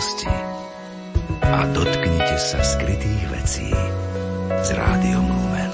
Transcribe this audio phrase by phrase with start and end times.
[0.00, 0.32] budúcnosti
[1.44, 3.68] a dotknite sa skrytých vecí
[4.64, 5.72] s rádiom Lumen.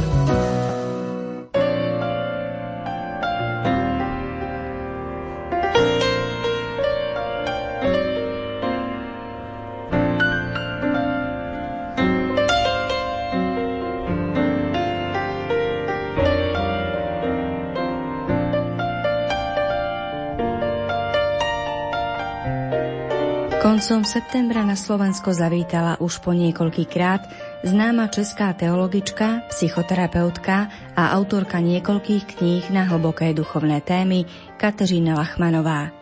[23.86, 27.22] Koncom septembra na Slovensko zavítala už po niekoľkýkrát
[27.63, 30.67] známa česká teologička, psychoterapeutka
[30.99, 34.27] a autorka niekoľkých kníh na hlboké duchovné témy
[34.59, 35.95] Kateřina Lachmanová.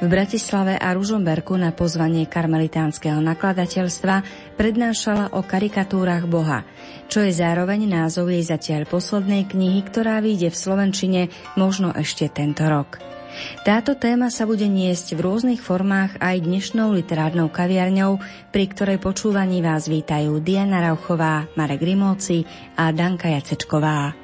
[0.00, 4.24] V Bratislave a Ružomberku na pozvanie karmelitánskeho nakladateľstva
[4.56, 6.64] prednášala o karikatúrach Boha,
[7.12, 11.20] čo je zároveň názov jej zatiaľ poslednej knihy, ktorá vyjde v Slovenčine
[11.60, 13.17] možno ešte tento rok.
[13.66, 18.22] Táto téma sa bude niesť v rôznych formách aj dnešnou literárnou kaviarňou,
[18.54, 22.46] pri ktorej počúvaní vás vítajú Diana Rauchová, Marek Rimóci
[22.76, 24.14] a Danka Jacečková.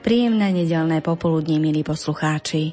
[0.00, 2.72] Príjemné nedelné popoludní, milí poslucháči.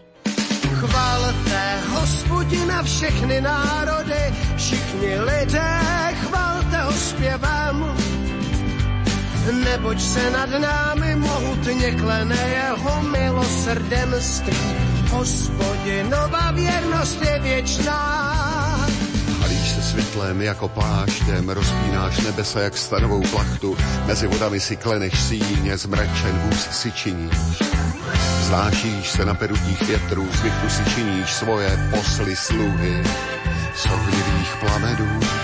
[0.78, 4.24] Chvalte hospodina všechny národy,
[4.56, 5.74] všichni lidé,
[6.24, 7.97] chvalte ho zpěvem.
[9.52, 14.76] Neboť se nad námi mohutně klene jeho milosrdenství
[15.10, 18.00] Hospodinova věrnost je věčná.
[19.42, 25.78] Halíš se světlem jako pláštěm, rozpínáš nebesa jak stanovou plachtu, mezi vodami si kleneš síně,
[25.78, 27.64] zmračen vůz si činíš.
[28.42, 33.04] Znášíš se na perutích větrů, z si činíš svoje posly sluhy
[33.76, 33.88] z
[34.60, 35.37] plamenů.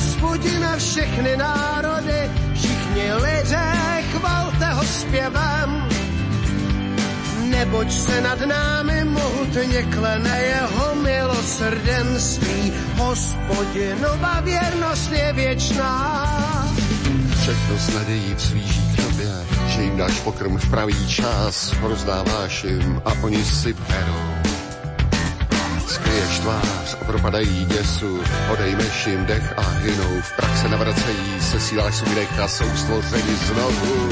[0.00, 3.72] Hospodina všechny národy, všichni lidé,
[4.12, 5.90] chvalte ho zpěvem
[7.60, 12.72] neboť se nad námi mohutně klene jeho milosrdenství.
[12.96, 16.26] Hospodinova věrnost je věčná.
[17.40, 19.32] Všechno s nadějí vzlíží k tobě,
[19.66, 24.39] že jim dáš pokrm v pravý čas, rozdáváš jim a oni si perou.
[26.10, 28.22] Skryješ tvář a propadají děsu,
[28.52, 34.08] odejmeš jim dech a hynou, v praxe navracejí, sesíláš svůj dech a jsou stvořeni znovu.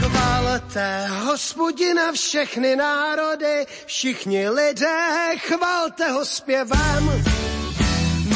[0.00, 7.41] Chvalte hospodina všechny národy, všichni lidé, chvalte ho zpěvem.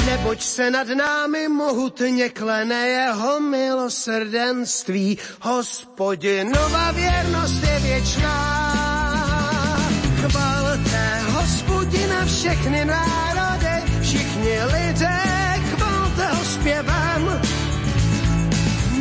[0.07, 8.39] Neboť se nad námi mohutně klene jeho milosrdenství, hospodinova věrnost je věčná.
[10.21, 15.23] Chvalte hospodina všechny národy, všichni lidé,
[15.75, 17.41] chvalte ho zpěvem.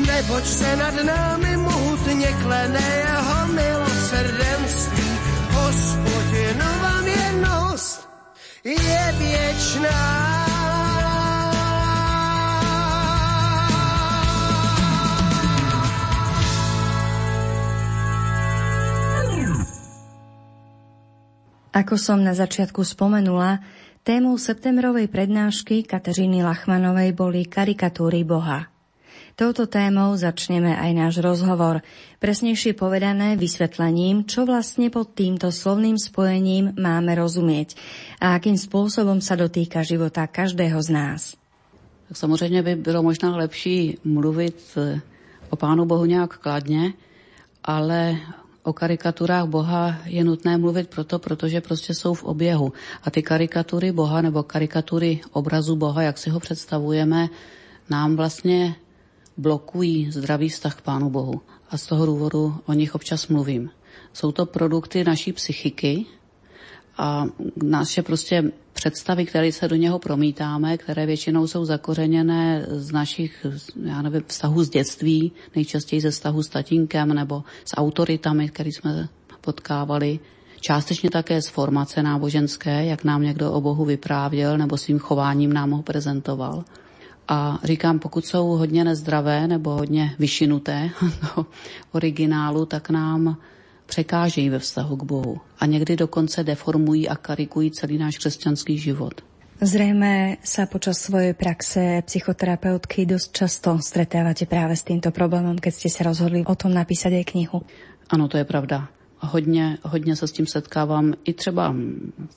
[0.08, 5.10] Neboť se nad námi mohutně klene jeho milosrdenství.
[5.52, 8.10] Hospodinova věrnost
[8.64, 10.55] je věčná.
[21.76, 23.60] Ako som na začiatku spomenula,
[24.08, 28.72] témou septembrovej prednášky Kateřiny Lachmanovej boli karikatúry Boha.
[29.36, 31.84] Touto témou začneme aj náš rozhovor,
[32.24, 37.76] presnejšie povedané vysvetlením, čo vlastne pod týmto slovným spojením máme rozumieť
[38.24, 41.22] a akým spôsobom sa dotýka života každého z nás.
[42.08, 45.02] Tak samozřejmě by bylo možná lepší mluvit eh,
[45.50, 46.94] o Pánu Bohu nějak kladně,
[47.64, 48.16] ale
[48.66, 52.74] o karikaturách Boha je nutné mluvit proto, protože prostě jsou v oběhu.
[53.04, 57.30] A ty karikatury Boha nebo karikatury obrazu Boha, jak si ho představujeme,
[57.90, 58.76] nám vlastně
[59.38, 61.42] blokují zdravý vztah k Pánu Bohu.
[61.70, 63.70] A z toho důvodu o nich občas mluvím.
[64.14, 66.06] Jsou to produkty naší psychiky
[66.98, 67.26] a
[67.64, 73.46] naše prostě představy, které se do něho promítáme, které většinou jsou zakořeněné z našich
[73.84, 79.08] já nevím, vztahů z dětství, nejčastěji ze vztahu s tatínkem nebo s autoritami, které jsme
[79.42, 80.20] potkávali,
[80.62, 85.72] částečně také z formace náboženské, jak nám někdo o Bohu vyprávěl nebo svým chováním nám
[85.72, 86.66] ho prezentoval.
[87.28, 90.90] A říkám, pokud jsou hodně nezdravé nebo hodně vyšinuté
[91.92, 93.38] originálu, tak nám
[93.86, 95.38] překážejí ve vztahu k Bohu.
[95.60, 99.22] A někdy dokonce deformují a karikují celý náš křesťanský život.
[99.56, 105.88] Zrejme sa počas svojej praxe psychoterapeutky dosť často stretávate práve s týmto problémom, keď ste
[105.88, 107.64] sa rozhodli o tom napísať aj knihu.
[108.12, 108.92] Ano, to je pravda.
[109.26, 111.76] hodně, hodně se s tím setkávám i třeba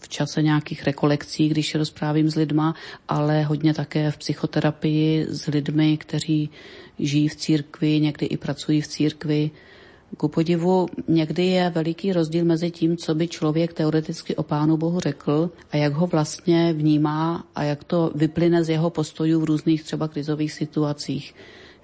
[0.00, 2.74] v čase nějakých rekolekcí, když rozprávím s lidma,
[3.08, 6.50] ale hodně také v psychoterapii s lidmi, kteří
[6.98, 9.50] žijí v církvi, někdy i pracují v církvi.
[10.16, 15.00] Ku podivu, někdy je veliký rozdíl mezi tím, co by člověk teoreticky o Pánu Bohu
[15.00, 19.82] řekl a jak ho vlastně vnímá a jak to vyplyne z jeho postojů v různých
[19.82, 21.34] třeba krizových situacích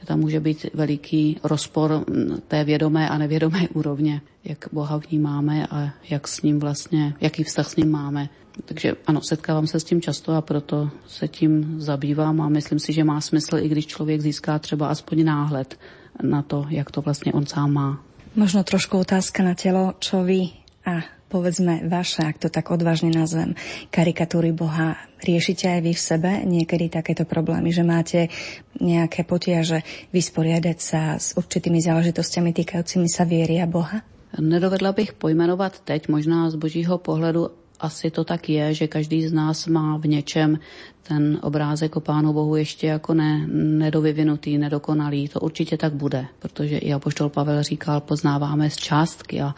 [0.04, 2.04] tam může být veliký rozpor
[2.48, 7.68] té vědomé a nevědomé úrovně, jak Boha vnímáme a jak s ním vlastně, jaký vztah
[7.68, 8.28] s ním máme.
[8.64, 12.92] Takže ano, setkávám se s tím často a proto se tím zabývám a myslím si,
[12.92, 15.78] že má smysl, i když člověk získá třeba aspoň náhled
[16.22, 18.04] na to, jak to vlastně on sám má.
[18.34, 20.50] Možno trošku otázka na telo, čo vy
[20.82, 23.54] a povedzme vaše, ak to tak odvážne nazvem,
[23.94, 24.98] karikatúry Boha.
[25.22, 28.26] Riešite aj vy v sebe niekedy takéto problémy, že máte
[28.82, 34.02] nejaké potiaže vysporiadať sa s určitými záležitostiami týkajúcimi sa viery a Boha?
[34.34, 39.32] Nedovedla bych pojmenovat teď, možná z božího pohledu asi to tak je, že každý z
[39.32, 40.58] nás má v něčem
[41.02, 45.28] ten obrázek o Pánu Bohu ještě jako ne, nedovyvinutý, nedokonalý.
[45.28, 49.54] To určitě tak bude, protože i Apoštol Pavel říkal, poznáváme z částky a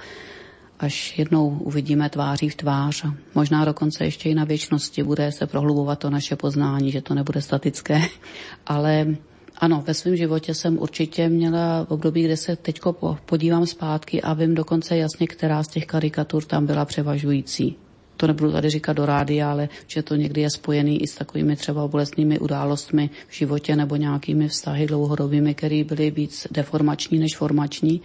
[0.79, 3.05] až jednou uvidíme tváří v tvář
[3.35, 7.43] možná dokonce ještě i na věčnosti bude se prohlubovat to naše poznání, že to nebude
[7.43, 8.03] statické.
[8.67, 9.17] Ale
[9.59, 12.81] ano, ve svém životě jsem určitě měla období, kde se teď
[13.27, 17.77] podívám zpátky a vím dokonce jasně, která z těch karikatur tam byla převažující.
[18.17, 21.57] To nebudu tady říkat do rádia, ale že to někdy je spojený i s takovými
[21.57, 28.01] třeba bolestnými událostmi v životě nebo nějakými vztahy dlouhodobými, které byly víc deformační než formační.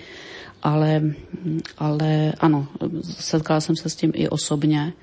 [0.64, 1.02] Ale,
[1.78, 2.68] ale ano,
[3.04, 4.94] setkala jsem se s tím i osobně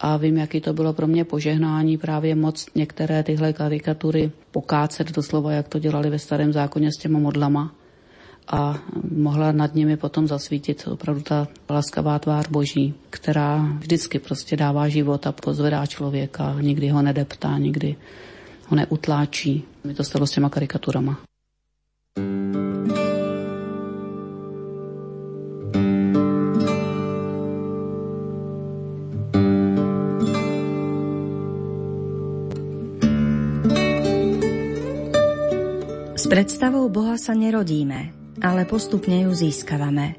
[0.00, 5.52] a vím, jaký to bylo pro mě požehnání právě moc některé tyhle karikatury pokácet doslova,
[5.52, 7.74] jak to dělali ve starém zákoně s těma modlama
[8.48, 8.80] a
[9.12, 15.26] mohla nad nimi potom zasvítit opravdu ta laskavá tvár boží, která vždycky prostě dává život
[15.26, 17.96] a pozvedá člověka, nikdy ho nedeptá, nikdy
[18.68, 19.64] ho neutláčí.
[19.84, 21.18] Mi to stalo s těma karikaturama.
[36.28, 40.18] predstavou Boha sa nerodíme, ale postupne ju získavame.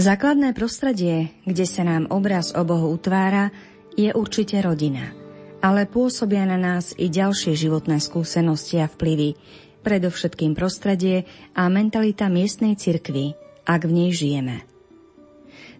[0.00, 3.52] Základné prostredie, kde sa nám obraz o Bohu utvára,
[3.92, 5.12] je určite rodina.
[5.60, 9.36] Ale pôsobia na nás i ďalšie životné skúsenosti a vplyvy,
[9.84, 13.36] predovšetkým prostredie a mentalita miestnej cirkvy,
[13.68, 14.64] ak v nej žijeme.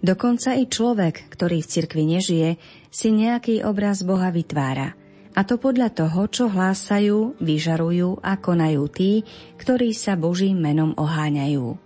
[0.04, 2.50] Dokonca i človek, ktorý v cirkvi nežije,
[2.92, 4.92] si nejaký obraz Boha vytvára–
[5.30, 9.22] a to podľa toho, čo hlásajú, vyžarujú a konajú tí,
[9.56, 11.78] ktorí sa Božím menom oháňajú.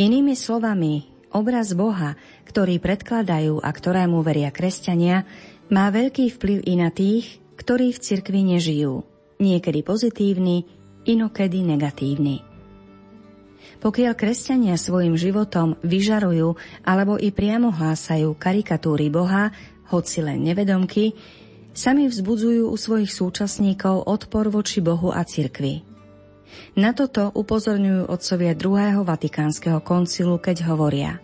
[0.00, 1.04] Inými slovami,
[1.36, 2.16] obraz Boha,
[2.48, 5.28] ktorý predkladajú a ktorému veria kresťania,
[5.70, 9.04] má veľký vplyv i na tých, ktorí v cirkvi nežijú.
[9.38, 10.66] Niekedy pozitívny,
[11.06, 12.42] inokedy negatívny.
[13.80, 19.48] Pokiaľ kresťania svojim životom vyžarujú alebo i priamo hlásajú karikatúry Boha,
[19.88, 21.16] hoci len nevedomky,
[21.76, 25.86] sami vzbudzujú u svojich súčasníkov odpor voči Bohu a cirkvi.
[26.74, 31.22] Na toto upozorňujú otcovia druhého Vatikánskeho koncilu, keď hovoria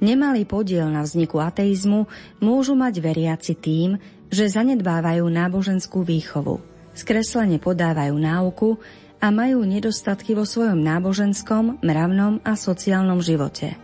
[0.00, 2.08] Nemalý podiel na vzniku ateizmu
[2.40, 4.00] môžu mať veriaci tým,
[4.32, 6.64] že zanedbávajú náboženskú výchovu,
[6.96, 8.80] skreslene podávajú náuku
[9.20, 13.76] a majú nedostatky vo svojom náboženskom, mravnom a sociálnom živote.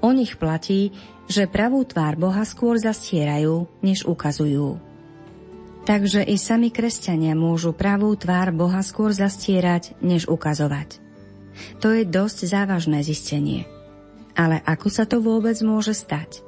[0.00, 0.96] O nich platí,
[1.28, 4.93] že pravú tvár Boha skôr zastierajú, než ukazujú.
[5.84, 10.96] Takže i sami kresťania môžu pravú tvár Boha skôr zastierať, než ukazovať.
[11.84, 13.68] To je dosť závažné zistenie.
[14.32, 16.40] Ale ako sa to vôbec môže stať?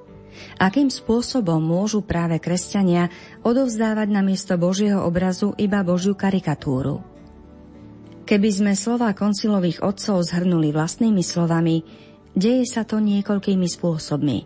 [0.57, 3.13] Akým spôsobom môžu práve kresťania
[3.45, 7.05] odovzdávať na miesto Božieho obrazu iba Božiu karikatúru?
[8.27, 11.85] Keby sme slova koncilových otcov zhrnuli vlastnými slovami,
[12.35, 14.39] deje sa to niekoľkými spôsobmi.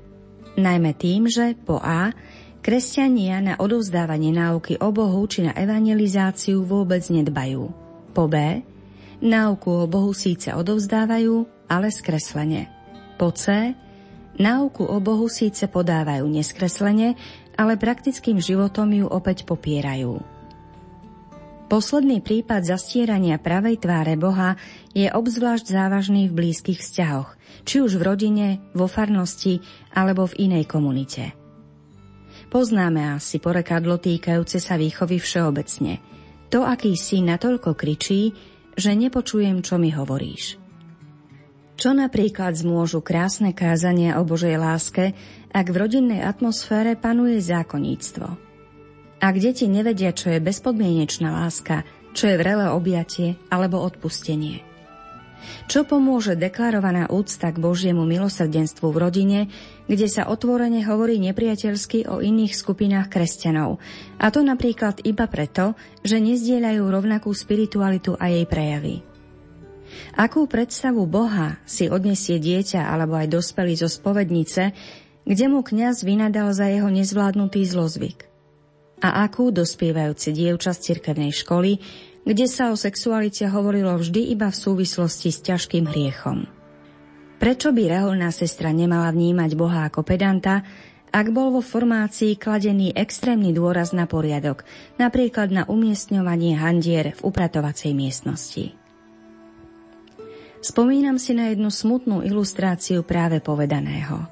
[0.60, 2.12] Najmä tým, že po A
[2.60, 7.72] Kresťania na odovzdávanie náuky o Bohu či na evangelizáciu vôbec nedbajú.
[8.12, 8.60] Po B.
[9.24, 12.68] Náuku o Bohu síce odovzdávajú, ale skreslene.
[13.16, 13.72] Po C.
[14.36, 17.16] Náuku o Bohu síce podávajú neskreslene,
[17.56, 20.20] ale praktickým životom ju opäť popierajú.
[21.72, 24.60] Posledný prípad zastierania pravej tváre Boha
[24.92, 29.64] je obzvlášť závažný v blízkych vzťahoch, či už v rodine, vo farnosti
[29.96, 31.39] alebo v inej komunite.
[32.50, 36.02] Poznáme asi porekadlo týkajúce sa výchovy všeobecne.
[36.50, 38.34] To, aký si natoľko kričí,
[38.74, 40.58] že nepočujem, čo mi hovoríš.
[41.78, 45.14] Čo napríklad zmôžu krásne kázania o Božej láske,
[45.54, 48.28] ak v rodinnej atmosfére panuje zákonníctvo?
[49.22, 51.86] Ak deti nevedia, čo je bezpodmienečná láska,
[52.18, 54.69] čo je vrelé objatie alebo odpustenie.
[55.66, 59.40] Čo pomôže deklarovaná úcta k Božiemu milosrdenstvu v rodine,
[59.86, 63.82] kde sa otvorene hovorí nepriateľsky o iných skupinách kresťanov,
[64.20, 69.06] a to napríklad iba preto, že nezdieľajú rovnakú spiritualitu a jej prejavy.
[70.14, 74.70] Akú predstavu Boha si odnesie dieťa alebo aj dospelý zo spovednice,
[75.26, 78.26] kde mu kňaz vynadal za jeho nezvládnutý zlozvyk?
[79.00, 81.80] A akú dospievajúce dievča z cirkevnej školy
[82.30, 86.46] kde sa o sexualite hovorilo vždy iba v súvislosti s ťažkým hriechom.
[87.42, 90.62] Prečo by reholná sestra nemala vnímať Boha ako pedanta,
[91.10, 94.62] ak bol vo formácii kladený extrémny dôraz na poriadok,
[94.94, 98.78] napríklad na umiestňovanie handier v upratovacej miestnosti?
[100.62, 104.22] Spomínam si na jednu smutnú ilustráciu práve povedaného.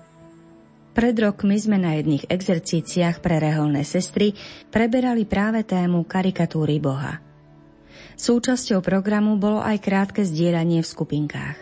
[0.95, 4.39] Pred rokmi sme na jedných exercíciách pre reholné sestry
[4.71, 7.19] preberali práve tému karikatúry Boha–
[8.19, 11.59] Súčasťou programu bolo aj krátke zdieľanie v skupinkách.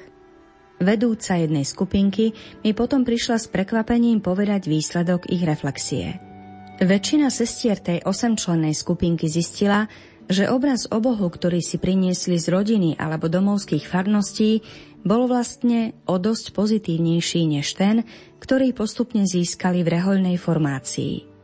[0.81, 2.33] Vedúca jednej skupinky
[2.65, 6.17] mi potom prišla s prekvapením povedať výsledok ich reflexie.
[6.81, 9.89] Väčšina sestier tej osemčlennej skupinky zistila,
[10.33, 14.65] že obraz o Bohu, ktorý si priniesli z rodiny alebo domovských farností,
[15.05, 18.05] bol vlastne o dosť pozitívnejší než ten,
[18.41, 21.36] ktorý postupne získali v rehoľnej formácii.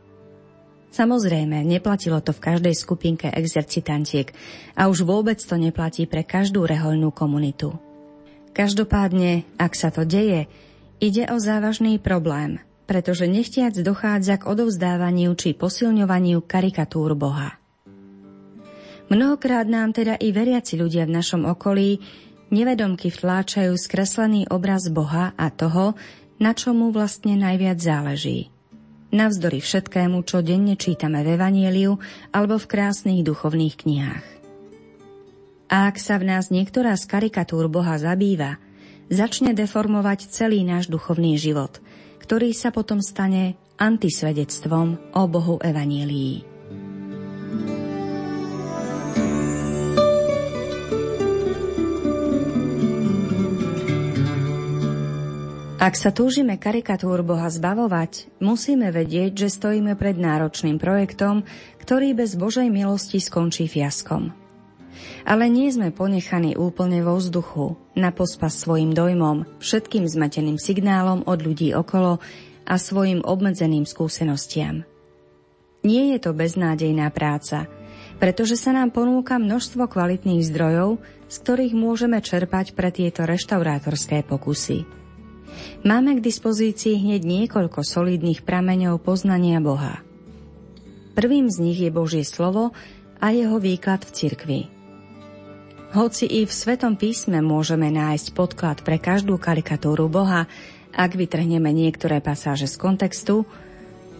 [0.93, 4.29] Samozrejme, neplatilo to v každej skupinke exercitantiek
[4.77, 7.73] a už vôbec to neplatí pre každú rehoľnú komunitu.
[8.53, 10.45] Každopádne, ak sa to deje,
[11.01, 17.57] ide o závažný problém, pretože nechtiac dochádza k odovzdávaniu či posilňovaniu karikatúr Boha.
[19.09, 22.05] Mnohokrát nám teda i veriaci ľudia v našom okolí
[22.53, 25.97] nevedomky vtláčajú skreslený obraz Boha a toho,
[26.37, 28.52] na čomu vlastne najviac záleží
[29.13, 32.01] navzdory všetkému, čo denne čítame v Evanieliu
[32.33, 34.25] alebo v krásnych duchovných knihách.
[35.69, 38.57] A ak sa v nás niektorá z karikatúr Boha zabýva,
[39.07, 41.81] začne deformovať celý náš duchovný život,
[42.21, 46.45] ktorý sa potom stane antisvedectvom o Bohu Evanielii.
[55.83, 61.43] Ak sa túžime karikatúr Boha zbavovať, musíme vedieť, že stojíme pred náročným projektom,
[61.83, 64.31] ktorý bez Božej milosti skončí fiaskom.
[65.27, 71.43] Ale nie sme ponechaní úplne vo vzduchu, na pospas svojim dojmom, všetkým zmateným signálom od
[71.43, 72.23] ľudí okolo
[72.63, 74.87] a svojim obmedzeným skúsenostiam.
[75.83, 77.67] Nie je to beznádejná práca,
[78.23, 85.02] pretože sa nám ponúka množstvo kvalitných zdrojov, z ktorých môžeme čerpať pre tieto reštaurátorské pokusy.
[85.83, 89.99] Máme k dispozícii hneď niekoľko solidných prameňov poznania Boha.
[91.13, 92.73] Prvým z nich je Božie slovo
[93.21, 94.59] a jeho výklad v cirkvi.
[95.93, 100.49] Hoci i v Svetom písme môžeme nájsť podklad pre každú karikatúru Boha,
[100.89, 103.45] ak vytrhneme niektoré pasáže z kontextu,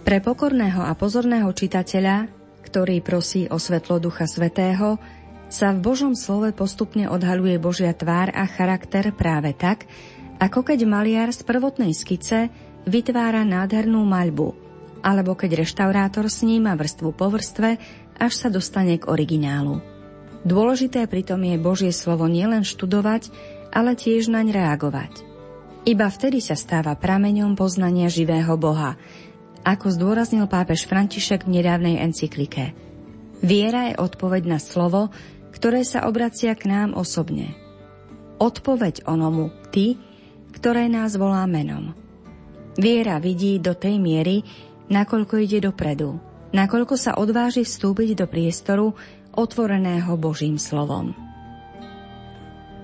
[0.06, 2.30] pre pokorného a pozorného čitateľa,
[2.68, 5.02] ktorý prosí o svetlo Ducha Svetého,
[5.50, 9.90] sa v Božom slove postupne odhaluje Božia tvár a charakter práve tak,
[10.44, 12.52] ako keď maliar z prvotnej skice
[12.84, 14.52] vytvára nádhernú maľbu,
[15.00, 17.80] alebo keď reštaurátor sníma vrstvu po vrstve,
[18.20, 19.80] až sa dostane k originálu.
[20.44, 23.32] Dôležité pritom je Božie slovo nielen študovať,
[23.72, 25.24] ale tiež naň reagovať.
[25.88, 29.00] Iba vtedy sa stáva prameňom poznania živého Boha,
[29.64, 32.76] ako zdôraznil pápež František v nedávnej encyklike.
[33.40, 35.08] Viera je odpoveď na slovo,
[35.56, 37.56] ktoré sa obracia k nám osobne.
[38.44, 39.96] Odpoveď onomu, ty,
[40.54, 41.98] ktoré nás volá menom.
[42.78, 44.42] Viera vidí do tej miery,
[44.90, 46.18] nakoľko ide dopredu,
[46.54, 48.94] nakoľko sa odváži vstúpiť do priestoru
[49.34, 51.14] otvoreného Božím slovom.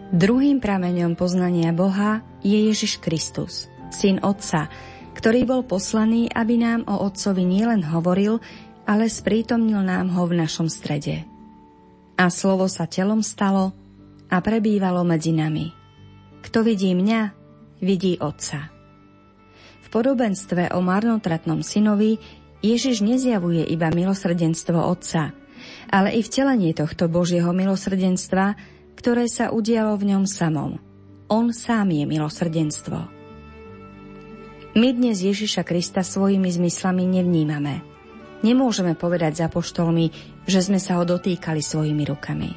[0.10, 4.66] Druhým prameňom poznania Boha je Ježiš Kristus, syn Otca,
[5.14, 8.42] ktorý bol poslaný, aby nám o Otcovi nielen hovoril,
[8.90, 11.30] ale sprítomnil nám ho v našom strede.
[12.18, 13.70] A slovo sa telom stalo
[14.34, 15.70] a prebývalo medzi nami.
[16.42, 17.39] Kto vidí mňa,
[17.80, 18.72] vidí Otca.
[19.84, 22.22] V podobenstve o marnotratnom synovi
[22.60, 25.32] Ježiš nezjavuje iba milosrdenstvo Otca,
[25.90, 28.54] ale i vtelenie tohto Božieho milosrdenstva,
[29.00, 30.78] ktoré sa udialo v ňom samom.
[31.32, 33.00] On sám je milosrdenstvo.
[34.78, 37.82] My dnes Ježiša Krista svojimi zmyslami nevnímame.
[38.46, 40.14] Nemôžeme povedať za poštolmi,
[40.46, 42.52] že sme sa ho dotýkali svojimi rukami.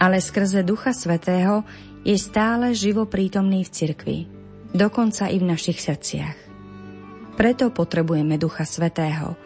[0.00, 1.64] Ale skrze Ducha Svetého
[2.04, 4.18] je stále živo prítomný v cirkvi,
[4.72, 6.38] dokonca i v našich srdciach.
[7.36, 9.36] Preto potrebujeme Ducha Svetého,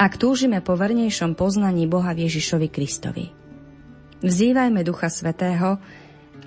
[0.00, 3.26] ak túžime po vernejšom poznaní Boha Ježišovi Kristovi.
[4.20, 5.78] Vzývajme Ducha Svetého,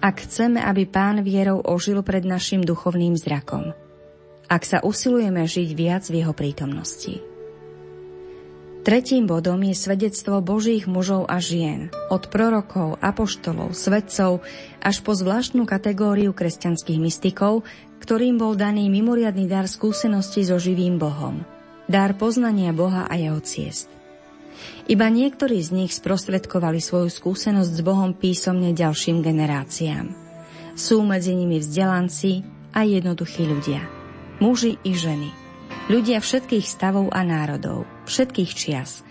[0.03, 3.71] ak chceme, aby Pán vierou ožil pred našim duchovným zrakom.
[4.51, 7.32] Ak sa usilujeme žiť viac v jeho prítomnosti.
[8.83, 14.43] Tretím bodom je svedectvo Božích mužov a žien, od prorokov, apoštolov, svedcov
[14.83, 17.63] až po zvláštnu kategóriu kresťanských mystikov,
[18.03, 21.47] ktorým bol daný mimoriadný dar skúsenosti so živým Bohom,
[21.87, 23.87] dar poznania Boha a jeho ciest.
[24.91, 30.11] Iba niektorí z nich sprostredkovali svoju skúsenosť s Bohom písomne ďalším generáciám.
[30.75, 32.43] Sú medzi nimi vzdelanci
[32.75, 33.87] a jednoduchí ľudia,
[34.43, 35.31] muži i ženy–
[35.83, 39.01] Ľudia všetkých stavov a národov, všetkých čias,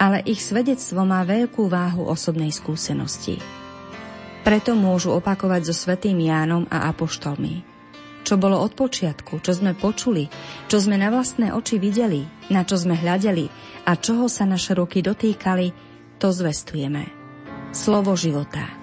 [0.00, 3.36] ale ich svedectvo má veľkú váhu osobnej skúsenosti.
[4.40, 7.68] Preto môžu opakovať so svetým Jánom a apoštolmi.
[8.24, 10.28] Čo bolo od počiatku, čo sme počuli,
[10.68, 13.48] čo sme na vlastné oči videli, na čo sme hľadeli
[13.84, 15.72] a čoho sa naše ruky dotýkali,
[16.16, 17.04] to zvestujeme.
[17.76, 18.79] Slovo života.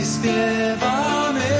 [0.00, 1.56] ti spievame.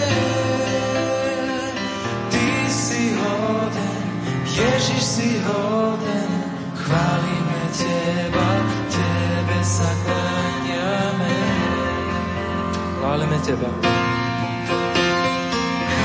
[2.32, 4.04] Ty si hoden,
[4.49, 6.30] Ježiš si hoden,
[6.73, 8.50] chválime Teba,
[8.88, 11.37] Tebe sa kláňame.
[12.97, 13.70] Chválime Teba.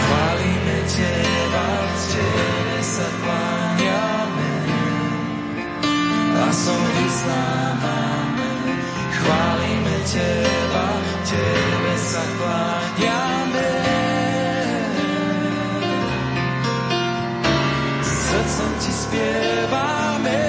[0.04, 1.68] Chválime Teba,
[2.12, 4.56] Tebe sa kláňame.
[6.36, 8.52] A som vyznávané,
[9.24, 10.45] chválime Teba
[12.16, 13.72] zakláňame.
[18.00, 20.44] Srdcom ti spievame,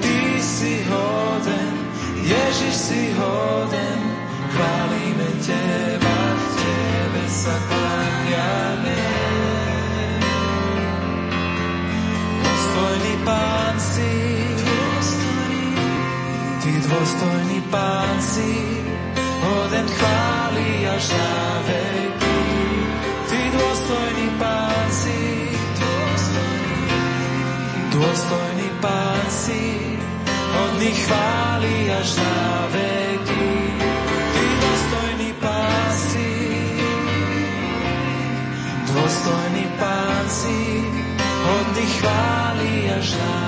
[0.00, 1.72] ty si hoden,
[2.24, 4.00] Ježiš si hoden,
[4.48, 6.18] chválime teba,
[6.56, 9.02] tebe sa kláňame.
[12.40, 14.14] Dôstojný pán si,
[16.64, 18.73] ty dôstojný pán si,
[19.54, 21.30] hoden chváli až na
[21.66, 22.38] veky.
[23.30, 25.22] Ty dôstojný pán si,
[27.94, 29.62] dôstojný pán si,
[30.54, 32.34] hodný chváli až na.
[34.34, 36.30] Ty dôstojný pán si,
[38.90, 40.58] dôstojný pán si,
[41.46, 43.43] hodný chváli až na.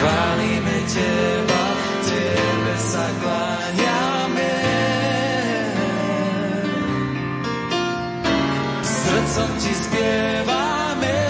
[0.00, 1.64] chválime Teba,
[2.08, 4.56] Tebe sa kláňame.
[8.80, 11.20] Srdcom Ti spievame,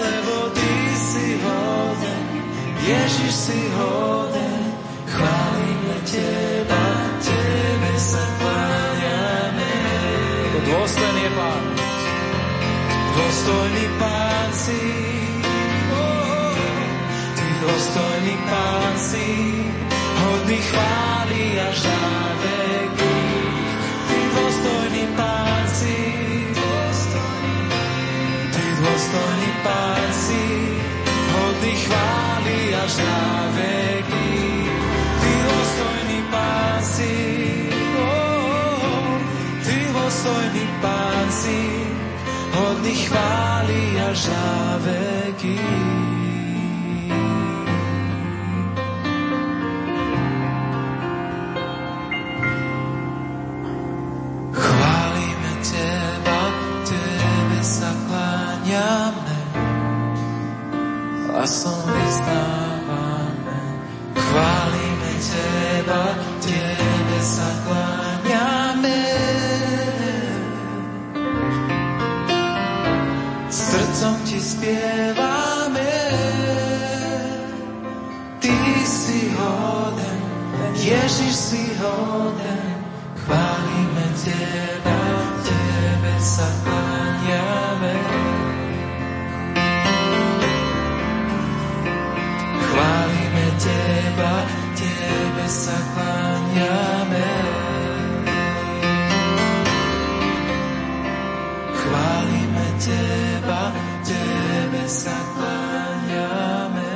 [0.00, 2.24] lebo Ty si hoden,
[2.80, 4.64] Ježiš si hoden,
[5.12, 6.84] chválime Teba,
[7.20, 9.72] Tebe sa kláňame.
[10.64, 11.64] Dôstojný je Pán,
[13.14, 13.83] dôstojný
[18.50, 19.30] Pán si,
[20.18, 22.02] hodný chváli až na
[22.42, 23.16] veky.
[24.08, 26.00] Ty dôstojný Pán si,
[28.50, 30.46] Ty dôstojný Pán si,
[31.30, 33.22] hodný chváli až na
[33.54, 34.30] veky.
[35.20, 37.14] Ty dôstojný Pán si,
[39.62, 41.60] Ty dôstojný Pán si,
[42.50, 44.50] hodný chváli až na
[44.82, 45.93] veky.
[61.44, 63.60] hlasom vyznávame.
[64.16, 69.04] Chválime Teba, Tebe sa kláňame.
[73.52, 75.96] Srdcom Ti spievame,
[78.40, 78.56] Ty
[78.88, 80.20] si hoden,
[80.80, 82.72] Ježiš si hoden,
[83.20, 84.73] chválime Tebe.
[94.74, 97.30] Tebe sa kláňame.
[101.78, 103.62] Chválime Teba,
[104.02, 106.90] Tebe sa kláňame.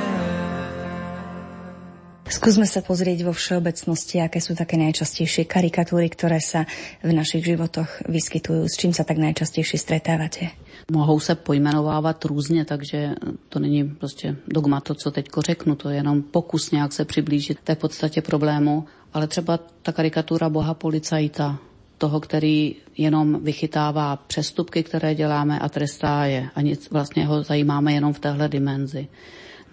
[2.27, 6.67] Skúsme sa pozrieť vo všeobecnosti, aké sú také najčastejšie karikatúry, ktoré sa
[6.99, 8.67] v našich životoch vyskytujú.
[8.67, 10.58] S čím sa tak najčastejšie stretávate?
[10.91, 13.15] Mohou se pojmenovávat různě, takže
[13.49, 17.59] to není prostě dogma to, co teď řeknu, to je jenom pokus nějak se přiblížit
[17.63, 18.85] té podstatě problému.
[19.13, 21.59] Ale třeba ta karikatura boha policajta,
[21.97, 26.49] toho, který jenom vychytává přestupky, které děláme a trestá je.
[26.55, 29.07] A nic vlastně ho zajímáme jenom v téhle dimenzi.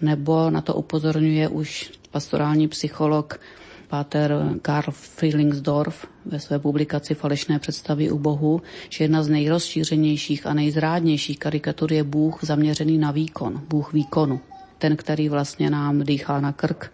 [0.01, 3.39] Nebo na to upozorňuje už pastorální psycholog
[3.87, 10.53] Páter Karl Frielingsdorf ve své publikaci Falešné představy u Bohu, že jedna z nejrozšířenějších a
[10.53, 14.39] nejzrádnějších karikatur je Bůh zaměřený na výkon, Bůh výkonu.
[14.77, 16.91] Ten, který vlastně nám dýchá na krk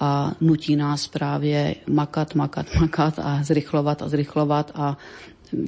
[0.00, 4.98] a nutí nás právě makat, makat, makat a zrychlovat a zrychlovat a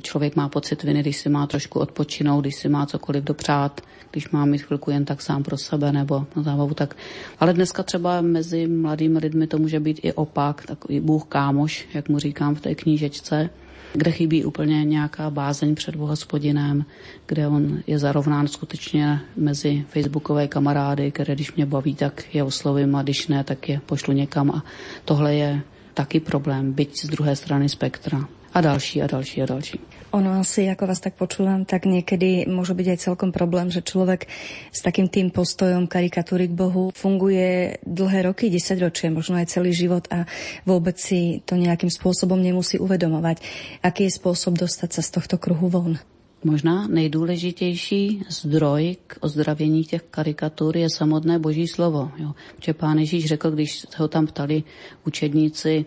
[0.02, 4.30] člověk má pocit viny, když si má trošku odpočinout, když si má cokoliv dopřát, když
[4.30, 6.74] má mít chvilku jen tak sám pro sebe nebo na zábavu.
[6.74, 6.96] Tak.
[7.40, 12.08] Ale dneska třeba mezi mladými lidmi to může být i opak, takový Bůh kámoš, jak
[12.08, 13.50] mu říkám v té knížečce,
[13.92, 16.84] kde chybí úplně nějaká bázeň před bohospodinem,
[17.26, 22.96] kde on je zarovnán skutečně mezi facebookové kamarády, které když mě baví, tak je oslovím
[22.96, 24.64] a když ne, tak je pošlu někam a
[25.04, 25.62] tohle je
[25.94, 29.80] taky problém, byť z druhé strany spektra a další a další a další.
[30.16, 34.24] Ono asi, ako vás tak počúvam, tak niekedy môže byť aj celkom problém, že človek
[34.72, 40.08] s takým tým postojom karikatúry k Bohu funguje dlhé roky, desaťročie, možno aj celý život
[40.08, 40.24] a
[40.64, 43.44] vôbec si to nejakým spôsobom nemusí uvedomovať.
[43.84, 46.00] Aký je spôsob dostať sa z tohto kruhu von?
[46.44, 52.10] Možná nejdůležitější zdroj k ozdravění těch karikatur je samotné boží slovo.
[52.16, 52.32] Jo.
[52.56, 54.62] Protože pán Ježíš řekl, když ho tam ptali
[55.06, 55.84] učedníci,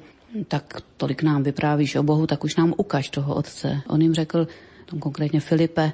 [0.47, 3.81] tak tolik nám vyprávíš o Bohu, tak už nám ukaž toho Otce.
[3.87, 4.47] On jim řekl,
[4.85, 5.93] tom konkrétně Filipe,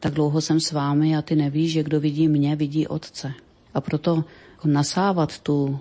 [0.00, 3.32] tak dlouho jsem s vámi a ty nevíš, že kdo vidí mě, vidí Otce.
[3.74, 4.24] A proto
[4.64, 5.78] nasávat tu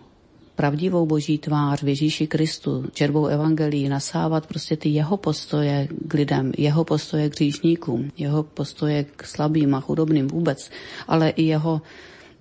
[0.56, 6.52] pravdivou boží tvář v Ježíši Kristu, červou evangelii, nasávat prostě ty jeho postoje k lidem,
[6.58, 10.70] jeho postoje k říšníkům, jeho postoje k slabým a chudobným vůbec,
[11.08, 11.82] ale i jeho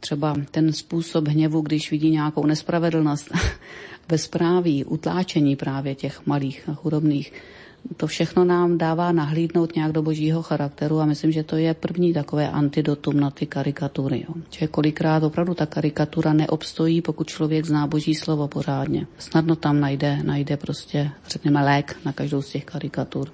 [0.01, 3.31] třeba ten způsob hněvu, když vidí nějakou nespravedlnost
[4.09, 7.33] bezpráví, utláčení právě těch malých a chudobných,
[7.97, 12.13] to všechno nám dává nahlídnout nějak do božího charakteru a myslím, že to je první
[12.13, 14.25] takové antidotum na ty karikatury.
[14.29, 14.35] Jo.
[14.51, 19.07] Že kolikrát opravdu ta karikatura neobstojí, pokud člověk zná boží slovo pořádně.
[19.19, 23.29] Snadno tam najde, najde prostě, řekněme, lék na každou z těch karikatur.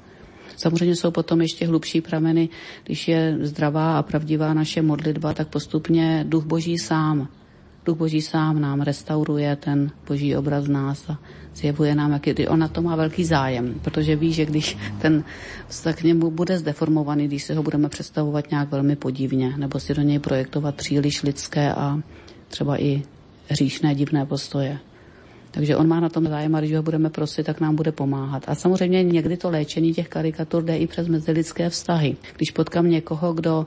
[0.56, 2.48] Samozřejmě jsou potom ještě hlubší prameny,
[2.84, 7.28] když je zdravá a pravdivá naše modlitba, tak postupně duch boží sám
[7.88, 11.18] Duch Boží sám nám restauruje ten Boží obraz v nás a
[11.54, 15.24] zjevuje nám, jaký on na to má velký zájem, protože ví, že když ten
[15.68, 19.94] vztah k němu bude zdeformovaný, když si ho budeme představovat nějak velmi podivně, nebo si
[19.94, 22.00] do něj projektovat příliš lidské a
[22.48, 23.02] třeba i
[23.48, 24.78] hříšné divné postoje.
[25.50, 28.44] Takže on má na tom zájem a když ho budeme prosit, tak nám bude pomáhat.
[28.46, 32.16] A samozřejmě někdy to léčení těch karikatur jde i přes mezilidské vztahy.
[32.36, 33.66] Když potkám někoho, kdo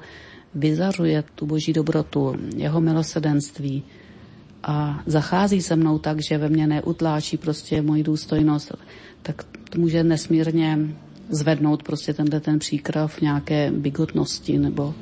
[0.56, 3.84] vyzařuje tu boží dobrotu, jeho milosedenství,
[4.64, 8.72] a zachází se mnou tak, že ve mně neutláčí prostě moji důstojnost,
[9.22, 10.80] tak to může nesmírně
[11.30, 14.94] zvednout prostě tenhle ten příkrav nějaké bigotnosti nebo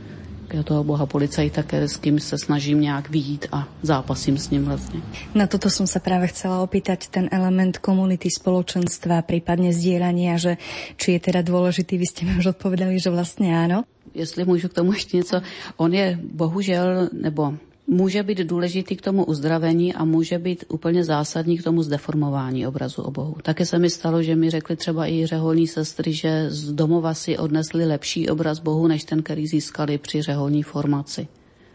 [0.63, 5.01] toho boha policajta, s kým se snažím nějak vyjít a zápasím s ním vlastně.
[5.35, 10.57] Na toto som sa práve chcela opýtať, ten element komunity, spoločenstva, prípadne zdieľania, že
[10.97, 13.85] či je teda dôležitý, vy ste mi už odpovedali, že vlastne áno.
[14.13, 15.41] Jestli můžu k tomu ještě něco,
[15.77, 17.53] on je bohužel, nebo
[17.89, 23.01] může být důležitý k tomu uzdravení a může být úplně zásadní k tomu zdeformování obrazu
[23.01, 23.35] o Bohu.
[23.41, 27.37] Také se mi stalo, že mi řekli třeba i řeholní sestry, že z domova si
[27.37, 31.27] odnesli lepší obraz Bohu, než ten, který získali při řeholní formaci.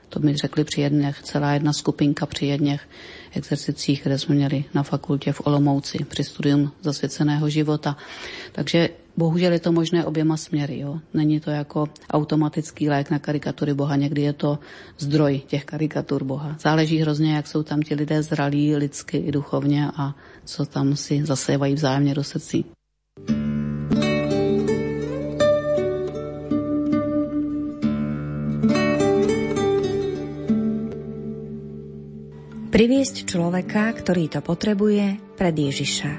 [0.09, 2.81] To mi řekli při jedných, celá jedna skupinka při jedných
[3.37, 7.97] exercicích, které jsme měli na fakultě v Olomouci při studium zasvěceného života.
[8.53, 10.79] Takže bohužel je to možné oběma směry.
[10.79, 11.01] Jo?
[11.15, 14.59] Není to jako automatický lék na karikatury Boha, někdy je to
[14.99, 16.57] zdroj těch karikatur Boha.
[16.61, 21.25] Záleží hrozně, jak jsou tam ti lidé zralí lidsky i duchovně a co tam si
[21.25, 22.65] zasévají vzájemně do srdcí.
[32.75, 36.11] Priviesť človeka, ktorý to potrebuje, pred Ježiša.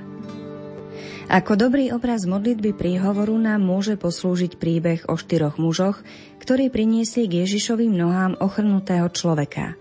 [1.27, 5.99] Ako dobrý obraz modlitby príhovoru nám môže poslúžiť príbeh o štyroch mužoch,
[6.39, 9.75] ktorí priniesli k Ježišovým nohám ochrnutého človeka.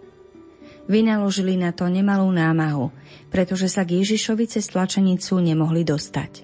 [0.91, 2.91] Vynaložili na to nemalú námahu,
[3.31, 6.43] pretože sa k Ježišovi cez tlačenicu nemohli dostať.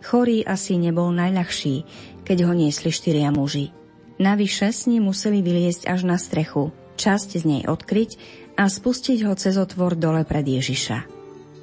[0.00, 1.84] Chorý asi nebol najľahší,
[2.24, 3.68] keď ho niesli štyria muži.
[4.16, 9.32] Navyše s ním museli vyliesť až na strechu, časť z nej odkryť a spustiť ho
[9.36, 11.08] cez otvor dole pred Ježiša.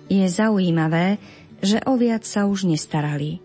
[0.10, 1.22] Je zaujímavé,
[1.62, 3.44] že o viac sa už nestarali.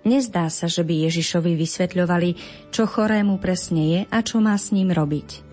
[0.00, 2.30] Nezdá sa, že by Ježišovi vysvetľovali,
[2.72, 5.44] čo chorému presne je a čo má s ním robiť.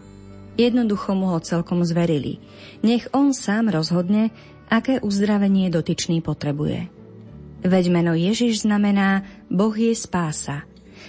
[0.56, 2.40] Jednoducho mu ho celkom zverili.
[2.82, 4.32] Nech on sám rozhodne,
[4.72, 6.90] aké uzdravenie dotyčný potrebuje.
[7.62, 10.64] Veď meno Ježiš znamená Boh je spása.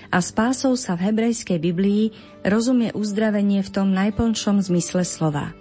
[0.09, 5.58] A spásou sa v hebrejskej Biblii rozumie uzdravenie v tom najplnšom zmysle slova.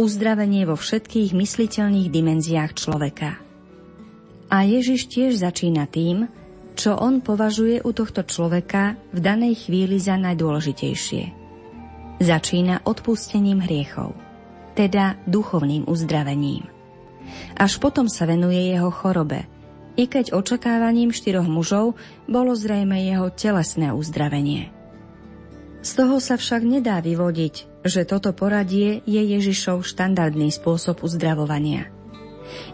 [0.00, 3.36] Uzdravenie vo všetkých mysliteľných dimenziách človeka.
[4.48, 6.24] A Ježiš tiež začína tým,
[6.72, 11.36] čo on považuje u tohto človeka v danej chvíli za najdôležitejšie.
[12.16, 14.16] Začína odpustením hriechov,
[14.72, 16.64] teda duchovným uzdravením.
[17.60, 19.44] Až potom sa venuje jeho chorobe,
[20.00, 24.72] i keď očakávaním štyroch mužov bolo zrejme jeho telesné uzdravenie.
[25.84, 31.88] Z toho sa však nedá vyvodiť, že toto poradie je Ježišov štandardný spôsob uzdravovania–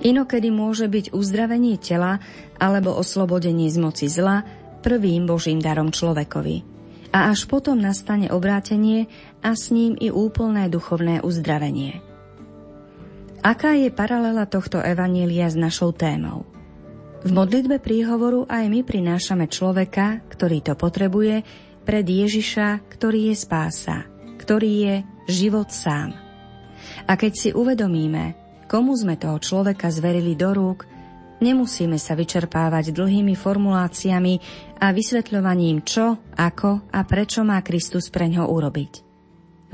[0.05, 2.21] Inokedy môže byť uzdravenie tela
[2.57, 4.45] alebo oslobodenie z moci zla
[4.81, 6.77] prvým Božím darom človekovi.
[7.17, 9.09] A až potom nastane obrátenie
[9.41, 12.05] a s ním i úplné duchovné uzdravenie.
[13.41, 16.45] Aká je paralela tohto evanielia s našou témou?
[17.25, 21.43] V modlitbe príhovoru aj my prinášame človeka, ktorý to potrebuje,
[21.87, 24.11] pred Ježiša, ktorý je spása,
[24.47, 24.95] ktorý je
[25.27, 26.15] život sám.
[27.11, 28.39] A keď si uvedomíme,
[28.71, 30.87] komu sme toho človeka zverili do rúk,
[31.43, 34.35] nemusíme sa vyčerpávať dlhými formuláciami
[34.79, 38.93] a vysvetľovaním čo, ako a prečo má Kristus pre ňo urobiť.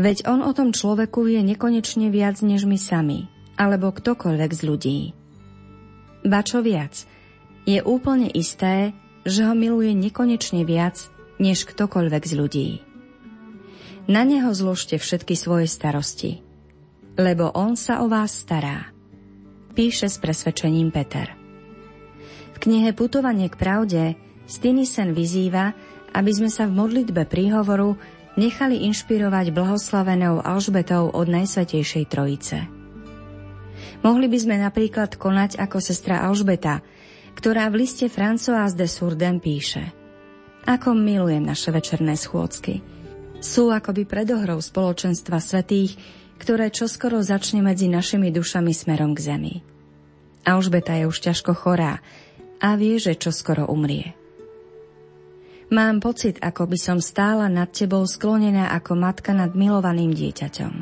[0.00, 3.28] Veď on o tom človeku vie nekonečne viac než my sami,
[3.60, 4.98] alebo ktokoľvek z ľudí.
[6.24, 7.04] Ba čo viac,
[7.68, 8.96] je úplne isté,
[9.28, 12.68] že ho miluje nekonečne viac než ktokoľvek z ľudí.
[14.10, 16.38] Na neho zložte všetky svoje starosti–
[17.16, 18.88] lebo on sa o vás stará.
[19.72, 21.32] Píše s presvedčením Peter.
[22.52, 24.02] V knihe Putovanie k pravde
[24.44, 25.72] Stinisen vyzýva,
[26.12, 27.96] aby sme sa v modlitbe príhovoru
[28.36, 32.58] nechali inšpirovať blahoslavenou Alžbetou od Najsvetejšej Trojice.
[34.04, 36.84] Mohli by sme napríklad konať ako sestra Alžbeta,
[37.32, 39.88] ktorá v liste François de Sourden píše
[40.68, 42.91] Ako milujem naše večerné schôdzky.
[43.42, 45.98] Sú akoby predohrou spoločenstva svetých,
[46.38, 49.54] ktoré čoskoro začne medzi našimi dušami smerom k zemi.
[50.46, 51.98] Alžbeta je už ťažko chorá
[52.62, 54.14] a vie, že čoskoro umrie.
[55.74, 60.74] Mám pocit, ako by som stála nad tebou sklonená ako matka nad milovaným dieťaťom.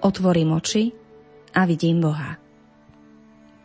[0.00, 0.88] Otvorím oči
[1.52, 2.40] a vidím Boha.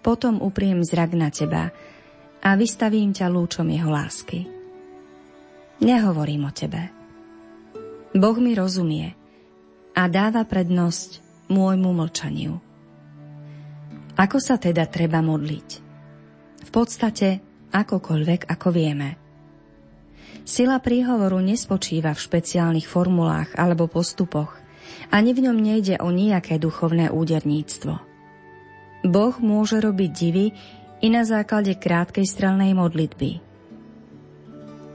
[0.04, 1.72] Potom upriem zrak na teba
[2.44, 4.44] a vystavím ťa lúčom jeho lásky.
[5.80, 7.05] Nehovorím o tebe.
[8.16, 9.12] Boh mi rozumie–
[9.96, 12.60] a dáva prednosť môjmu mlčaniu.
[14.20, 15.70] Ako sa teda treba modliť?
[16.68, 17.40] V podstate
[17.72, 19.16] akokoľvek, ako vieme.
[20.46, 24.52] Sila príhovoru nespočíva v špeciálnych formulách alebo postupoch,
[25.10, 27.94] ani v ňom nejde o nejaké duchovné úderníctvo.
[29.06, 30.48] Boh môže robiť divy
[31.02, 33.42] i na základe krátkej strelnej modlitby.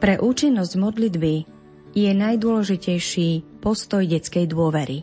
[0.00, 1.34] Pre účinnosť modlitby
[1.94, 5.02] je najdôležitejší postoj detskej dôvery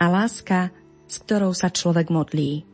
[0.00, 0.74] a láska,
[1.06, 2.69] s ktorou sa človek modlí.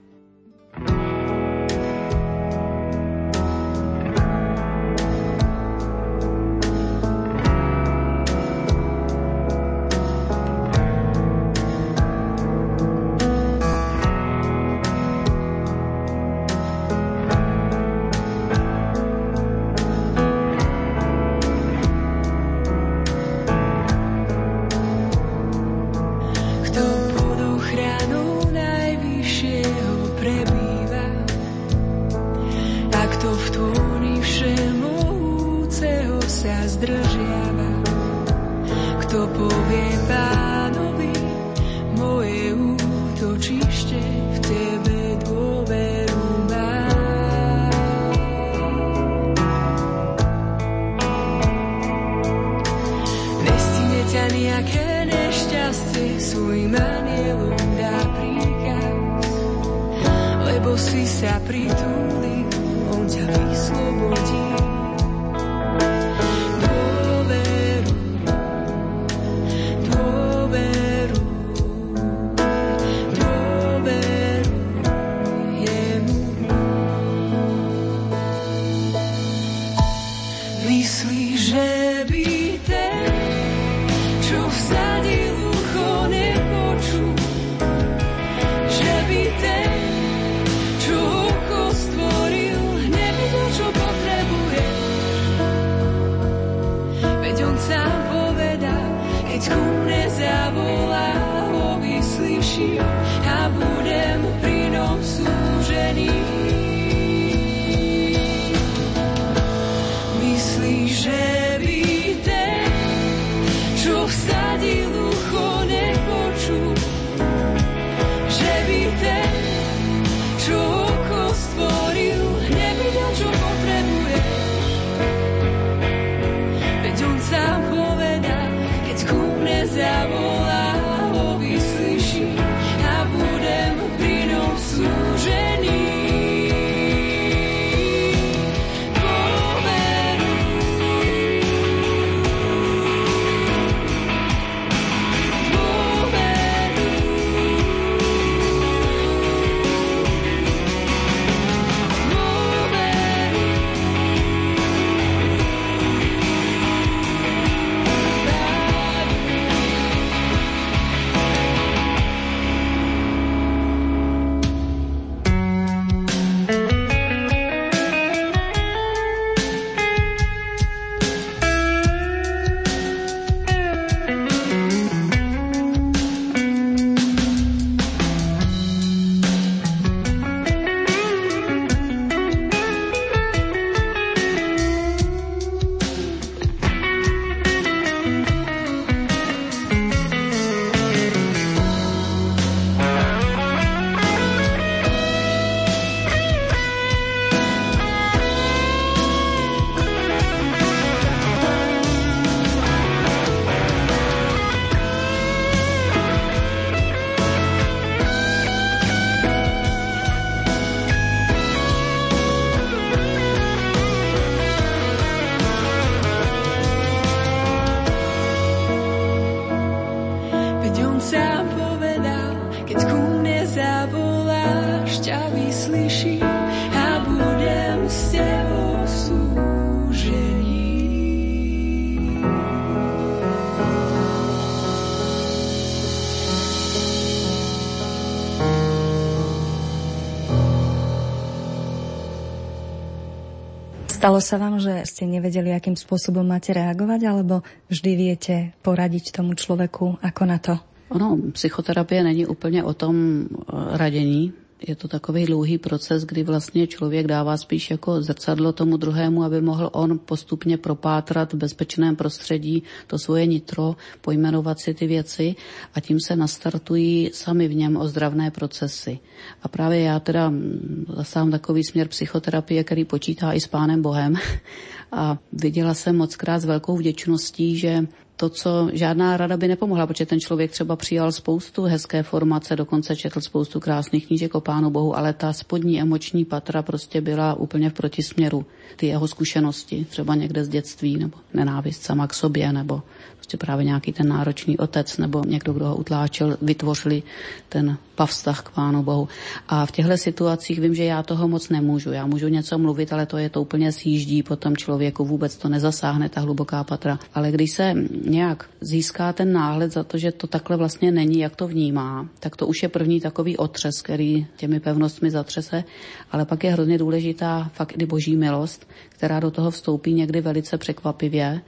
[244.07, 249.35] Stalo sa vám, že ste nevedeli, akým spôsobom máte reagovať, alebo vždy viete poradiť tomu
[249.35, 250.55] človeku, ako na to?
[250.95, 254.46] Ono, psychoterapie není úplně o tom eh, radění.
[254.63, 259.41] Je to takový dlouhý proces, kdy vlastně člověk dává spíš jako zrcadlo tomu druhému, aby
[259.41, 265.35] mohl on postupně propátrat v bezpečném prostředí to svoje nitro, pojmenovat si ty věci
[265.75, 268.99] a tím se nastartují sami v něm ozdravné procesy.
[269.43, 274.15] A právě já teda mm, zasám takový směr psychoterapie, který počítá i s Pánem Bohem.
[274.93, 277.87] A viděla jsem moc krát s velkou vděčností, že
[278.17, 282.97] to, co žádná rada by nepomohla, protože ten člověk třeba přijal spoustu hezké formace, dokonce
[282.97, 287.71] četl spoustu krásných knížek o Pánu Bohu, ale ta spodní emoční patra prostě byla úplně
[287.71, 288.47] v protisměru.
[288.77, 292.83] Ty jeho zkušenosti, třeba někde z dětství, nebo nenávist sama k sobě, nebo
[293.27, 297.03] prostě právě nějaký ten náročný otec, nebo někdo, kdo ho utláčel, vytvořili
[297.49, 299.09] ten pavztah k Pánu Bohu.
[299.49, 301.93] A v těchto situacích vím, že já toho moc nemůžu.
[301.93, 305.49] Já můžu něco mluvit, ale to je to úplně sjíždí po tom člověku, vůbec to
[305.49, 306.99] nezasáhne, ta hluboká patra.
[307.15, 307.75] Ale když se
[308.07, 312.37] nějak získá ten náhled za to, že to takhle vlastně není, jak to vnímá, tak
[312.37, 315.65] to už je první takový otřes, který těmi pevnostmi zatřese.
[316.13, 320.59] Ale pak je hrozně důležitá fakt i boží milost, která do toho vstoupí někdy velice
[320.59, 321.41] překvapivě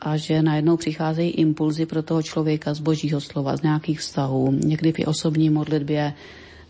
[0.00, 4.92] a že najednou přicházejí impulzy pro toho člověka z božího slova, z nějakých vztahů, někdy
[4.92, 6.12] v osobní modlitbě,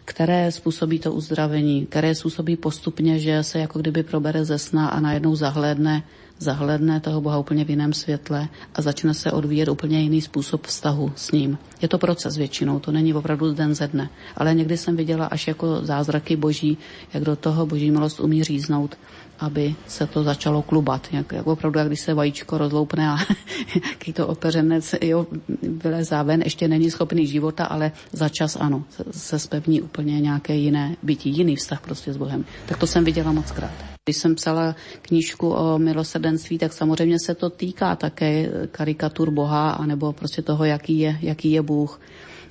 [0.05, 5.01] které způsobí to uzdravení, které způsobí postupně, že se jako kdyby probere ze sna a
[5.01, 6.03] najednou zahlédne,
[6.39, 11.13] zahlédne toho Boha úplně v jiném světle a začne se odvíjet úplně jiný způsob vztahu
[11.17, 11.59] s ním.
[11.83, 15.49] Je to proces většinou, to není opravdu den ze dne, ale někdy jsem viděla až
[15.49, 16.79] jako zázraky boží,
[17.15, 18.97] jak do toho boží milost umí říznout
[19.39, 21.09] aby se to začalo klubat.
[21.13, 23.17] Jak, opravdu, jak když se vajíčko rozloupne a
[23.93, 25.27] jaký to opeřenec jo,
[25.63, 30.55] vylezá ven, ještě není schopný života, ale za čas ano, se, se spevní úplně nějaké
[30.55, 32.45] jiné bytí, jiný vztah prostě s Bohem.
[32.67, 33.97] Tak to jsem viděla moc krát.
[34.05, 40.13] Když jsem psala knížku o milosrdenství, tak samozřejmě se to týká také karikatur Boha, anebo
[40.13, 42.01] prostě toho, jaký je, jaký je Bůh.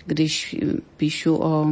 [0.06, 0.56] Když
[0.98, 1.66] píšu o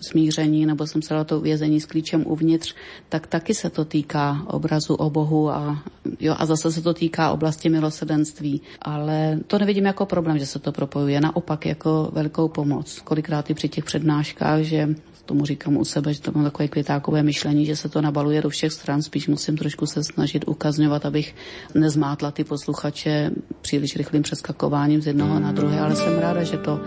[0.00, 2.74] smíření, nebo jsem psala to vězení s klíčem uvnitř,
[3.08, 5.82] tak taky se to týká obrazu o Bohu a,
[6.20, 8.60] jo, a zase se to týká oblasti milosrdenství.
[8.82, 13.00] Ale to nevidím jako problém, že se to propojuje, naopak jako velkou pomoc.
[13.00, 14.88] Kolikrát i při těch přednáškách, že
[15.26, 18.48] tomu říkám u sebe, že to mám takové květákové myšlení, že se to nabaluje do
[18.48, 21.34] všech stran, spíš musím trošku se snažit ukazňovat, abych
[21.74, 23.30] nezmátla ty posluchače
[23.60, 26.80] příliš rychlým přeskakováním z jednoho na druhé, ale jsem ráda, že to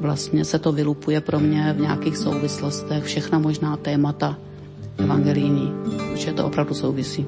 [0.00, 4.38] vlastně se to vylupuje pro mě v nějakých souvislostech, všechna možná témata
[4.98, 5.72] evangelijní,
[6.14, 7.26] že to opravdu souvisí.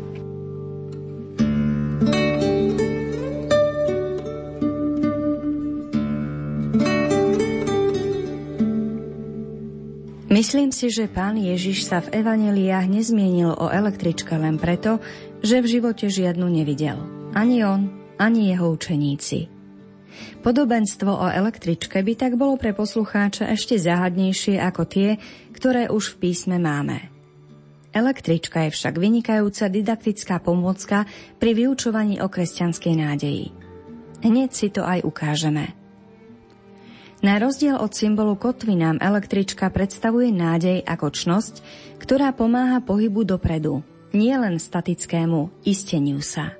[10.39, 15.03] Myslím si, že pán Ježiš sa v evaneliách nezmienil o električke len preto,
[15.43, 16.95] že v živote žiadnu nevidel.
[17.35, 17.91] Ani on,
[18.23, 19.58] ani jeho učeníci.
[20.41, 25.09] Podobenstvo o električke by tak bolo pre poslucháča ešte záhadnejšie ako tie,
[25.53, 27.11] ktoré už v písme máme.
[27.91, 31.09] Električka je však vynikajúca didaktická pomôcka
[31.41, 33.47] pri vyučovaní o kresťanskej nádeji.
[34.23, 35.73] Hneď si to aj ukážeme.
[37.19, 41.55] Na rozdiel od symbolu kotvy nám električka predstavuje nádej ako čnosť,
[41.99, 43.83] ktorá pomáha pohybu dopredu,
[44.15, 46.55] nielen statickému isteniu sa.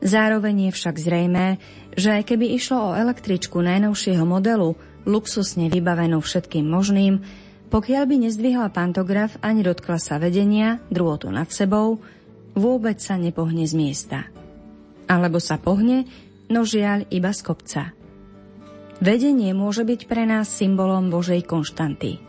[0.00, 1.58] Zároveň je však zrejmé,
[1.94, 7.20] že aj keby išlo o električku najnovšieho modelu, luxusne vybavenú všetkým možným,
[7.70, 12.02] pokiaľ by nezdvihla pantograf ani dotkla sa vedenia, drôtu nad sebou,
[12.58, 14.26] vôbec sa nepohne z miesta.
[15.06, 16.06] Alebo sa pohne,
[16.50, 17.82] no žiaľ iba z kopca–
[19.00, 22.20] Vedenie môže byť pre nás symbolom Božej konštanty.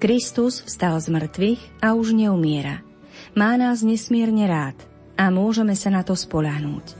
[0.00, 2.80] Kristus vstal z mŕtvych a už neumiera.
[3.36, 6.96] Má nás nesmierne rád a môžeme sa na to spolahnúť.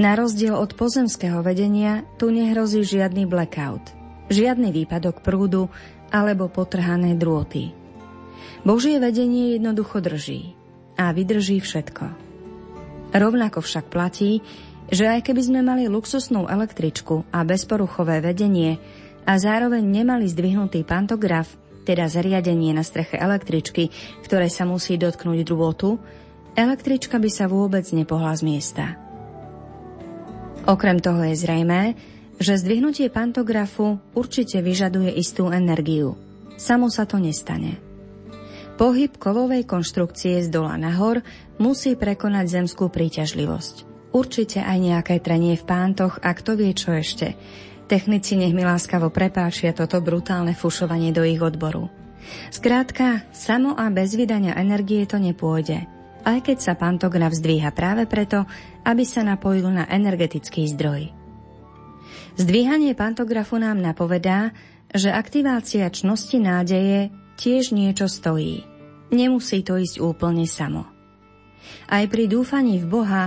[0.00, 3.84] Na rozdiel od pozemského vedenia tu nehrozí žiadny blackout,
[4.32, 5.68] žiadny výpadok prúdu
[6.08, 7.76] alebo potrhané drôty.
[8.64, 10.56] Božie vedenie jednoducho drží
[10.96, 12.04] a vydrží všetko.
[13.10, 14.40] Rovnako však platí,
[14.90, 18.78] že aj keby sme mali luxusnú električku a bezporuchové vedenie
[19.26, 21.50] a zároveň nemali zdvihnutý pantograf,
[21.86, 23.88] teda zariadenie na streche električky,
[24.22, 25.98] ktoré sa musí dotknúť drôtu,
[26.54, 28.86] električka by sa vôbec nepohla z miesta.
[30.68, 31.96] Okrem toho je zrejmé,
[32.40, 36.16] že zdvihnutie pantografu určite vyžaduje istú energiu.
[36.56, 37.80] Samo sa to nestane.
[38.80, 41.20] Pohyb kovovej konštrukcie z dola nahor
[41.60, 43.74] musí prekonať zemskú príťažlivosť.
[44.16, 47.36] Určite aj nejaké trenie v pántoch a kto vie čo ešte.
[47.92, 51.92] Technici nech mi láskavo prepáčia toto brutálne fušovanie do ich odboru.
[52.48, 58.44] Skrátka, samo a bez vydania energie to nepôjde, aj keď sa pantograf zdvíha práve preto,
[58.84, 61.12] aby sa napojil na energetický zdroj.
[62.40, 64.54] Zdvíhanie pantografu nám napovedá,
[64.90, 68.66] že aktivácia čnosti nádeje tiež niečo stojí.
[69.10, 70.86] Nemusí to ísť úplne samo.
[71.90, 73.22] Aj pri dúfaní v Boha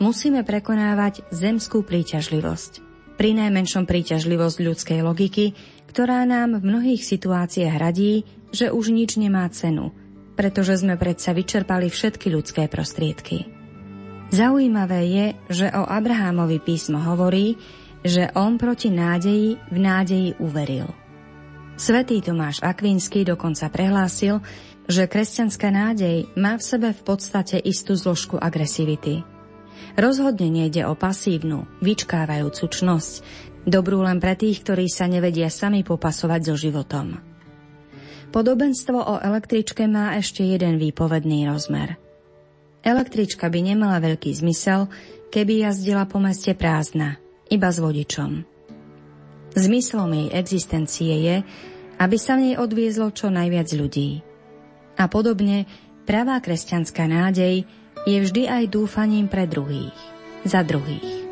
[0.00, 2.84] musíme prekonávať zemskú príťažlivosť.
[3.16, 5.56] Pri najmenšom príťažlivosť ľudskej logiky,
[5.88, 9.96] ktorá nám v mnohých situáciách radí, že už nič nemá cenu,
[10.36, 13.48] pretože sme predsa vyčerpali všetky ľudské prostriedky.
[14.30, 17.56] Zaujímavé je, že o Abrahámovi písmo hovorí,
[18.04, 20.86] že on proti nádeji v nádeji uveril.
[21.80, 24.44] Svetý Tomáš Akvínsky dokonca prehlásil,
[24.86, 29.22] že kresťanská nádej má v sebe v podstate istú zložku agresivity–
[29.96, 33.12] Rozhodne nejde o pasívnu, vyčkávajúcu čnosť,
[33.64, 37.35] dobrú len pre tých, ktorí sa nevedia sami popasovať so životom.
[38.30, 41.96] Podobenstvo o električke má ešte jeden výpovedný rozmer.
[42.86, 44.86] Električka by nemala veľký zmysel,
[45.34, 47.18] keby jazdila po meste prázdna,
[47.50, 48.46] iba s vodičom.
[49.56, 51.36] Zmyslom jej existencie je,
[51.96, 54.20] aby sa v nej odviezlo čo najviac ľudí.
[55.00, 55.66] A podobne
[56.04, 57.66] pravá kresťanská nádej
[58.06, 59.96] je vždy aj dúfaním pre druhých,
[60.46, 61.25] za druhých.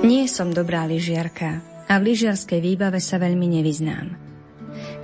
[0.00, 4.16] Nie som dobrá lyžiarka a v lyžiarskej výbave sa veľmi nevyznám.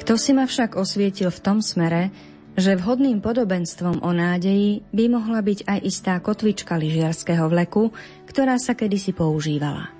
[0.01, 2.09] Kto si ma však osvietil v tom smere,
[2.57, 7.93] že vhodným podobenstvom o nádeji by mohla byť aj istá kotvička lyžiarského vleku,
[8.25, 9.93] ktorá sa kedysi používala.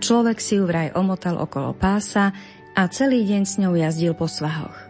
[0.00, 2.32] Človek si ju vraj omotal okolo pása
[2.72, 4.88] a celý deň s ňou jazdil po svahoch.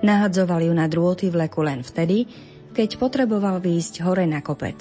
[0.00, 2.24] Nahadzoval ju na drôty vleku len vtedy,
[2.72, 4.80] keď potreboval výjsť hore na kopec.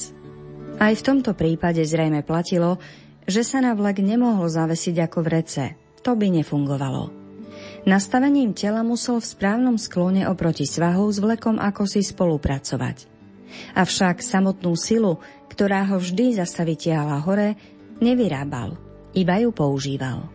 [0.81, 2.81] Aj v tomto prípade zrejme platilo,
[3.25, 5.63] že sa na vlek nemohol zavesiť ako v rece.
[6.01, 7.13] To by nefungovalo.
[7.81, 13.09] Nastavením tela musel v správnom sklone oproti svahu s vlekom ako si spolupracovať.
[13.73, 15.17] Avšak samotnú silu,
[15.49, 17.57] ktorá ho vždy zasa vytiahla hore,
[17.97, 18.77] nevyrábal,
[19.17, 20.29] iba ju používal.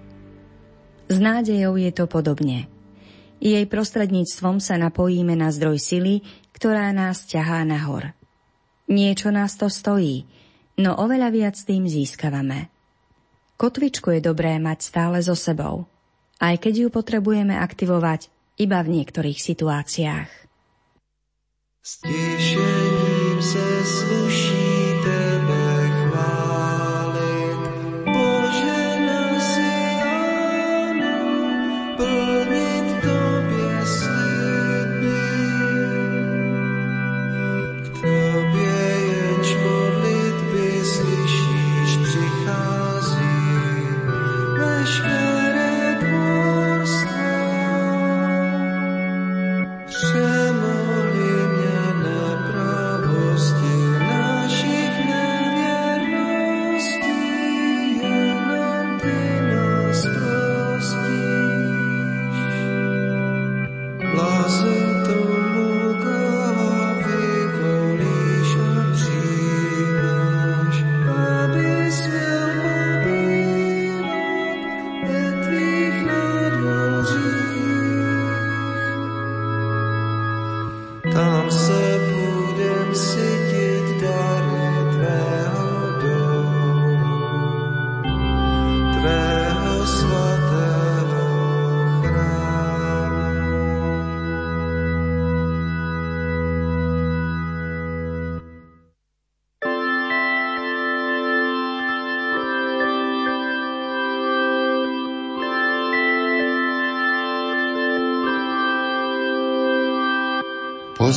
[1.07, 2.67] S nádejou je to podobne.
[3.39, 8.11] Jej prostredníctvom sa napojíme na zdroj sily, ktorá nás ťahá nahor.
[8.91, 10.27] Niečo nás to stojí,
[10.83, 12.76] no oveľa viac tým získavame.
[13.57, 15.89] Kotvičku je dobré mať stále so sebou,
[16.45, 18.29] aj keď ju potrebujeme aktivovať
[18.61, 20.31] iba v niektorých situáciách.
[21.83, 24.56] Stěšením se sluší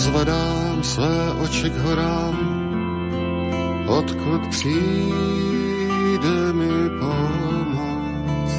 [0.10, 2.38] Pozvedám své oči k horám,
[3.88, 8.52] odkud přijde mi pomoc.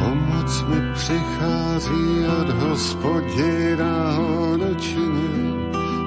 [0.00, 5.28] Pomoc mi přichází od hospodina hodočiny,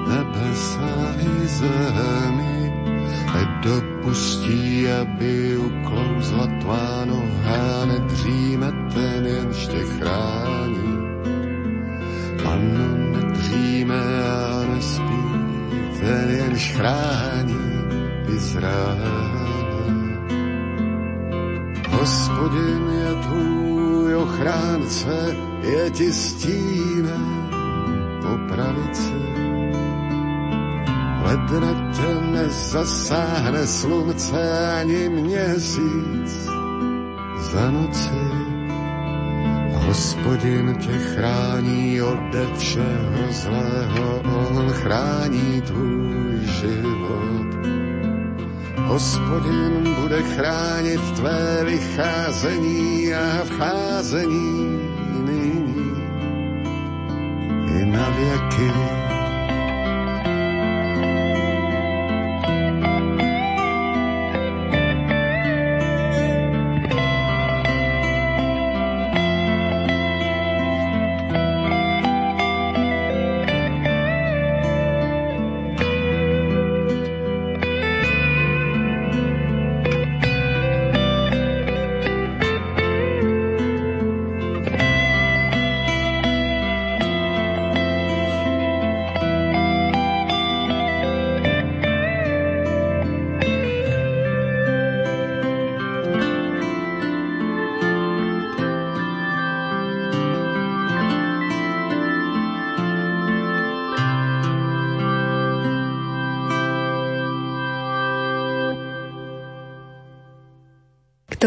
[0.08, 2.72] nebesa i zemi.
[3.34, 8.79] Nedopustí, aby uklouzla tvá noha, nedříme
[16.70, 17.56] jenž chrání
[18.36, 19.40] Izrael.
[21.90, 27.50] Hospodin je tvůj ochránce, je ti stínem
[28.22, 29.14] po pravici.
[31.22, 36.48] Ledna tě nezasáhne slunce ani měsíc
[37.38, 38.20] za noci.
[39.86, 47.50] Hospodin tě chrání ode všeho zlého, on chrání tvůj život.
[48.76, 54.80] Hospodin bude chránit tvé vycházení a vcházení
[55.24, 55.92] nyní
[57.80, 59.09] i na věky.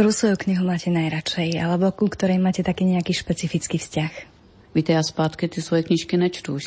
[0.03, 4.11] Ktorú svoju knihu máte najradšej, alebo ku ktorej máte taký nejaký špecifický vzťah?
[4.75, 6.63] Víte, já zpátky ty svoje knížky nečtu už.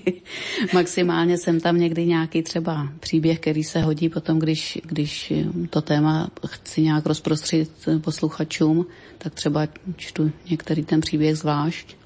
[0.74, 5.32] Maximálně jsem tam někdy nějaký třeba příběh, který se hodí potom, když, když
[5.70, 8.86] to téma chci nějak rozprostřit posluchačům,
[9.18, 11.96] tak třeba čtu některý ten příběh zvlášť.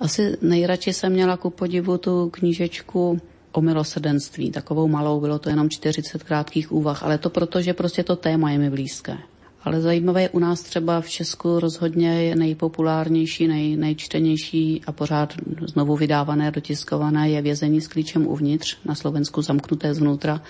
[0.00, 3.20] Asi nejradši jsem měla ku podivu tu knížečku
[3.52, 8.04] o milosrdenství, takovou malou, bylo to jenom 40 krátkých úvah, ale to proto, že prostě
[8.04, 9.31] to téma je mi blízké.
[9.64, 15.34] Ale zajímavé je u nás třeba v Česku rozhodně je nejpopulárnější, nej, nejčtenější a pořád
[15.66, 20.42] znovu vydávané, dotiskované je vězení s klíčem uvnitř, na Slovensku zamknuté zvnútra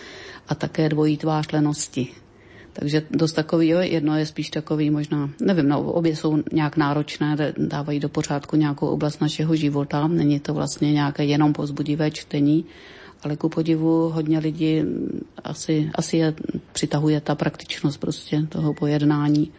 [0.48, 2.08] a také dvojí tvář lenosti.
[2.72, 7.52] Takže dost takový, jo, jedno je spíš takový možná, nevím, no, obě jsou nějak náročné,
[7.58, 12.64] dávají do pořádku nějakou oblast našeho života, není to vlastně nějaké jenom pozbudivé čtení,
[13.22, 14.82] ale ku podivu hodně lidí
[15.44, 16.34] asi, asi je
[16.72, 19.52] přitahuje ta praktičnost prostě toho pojednání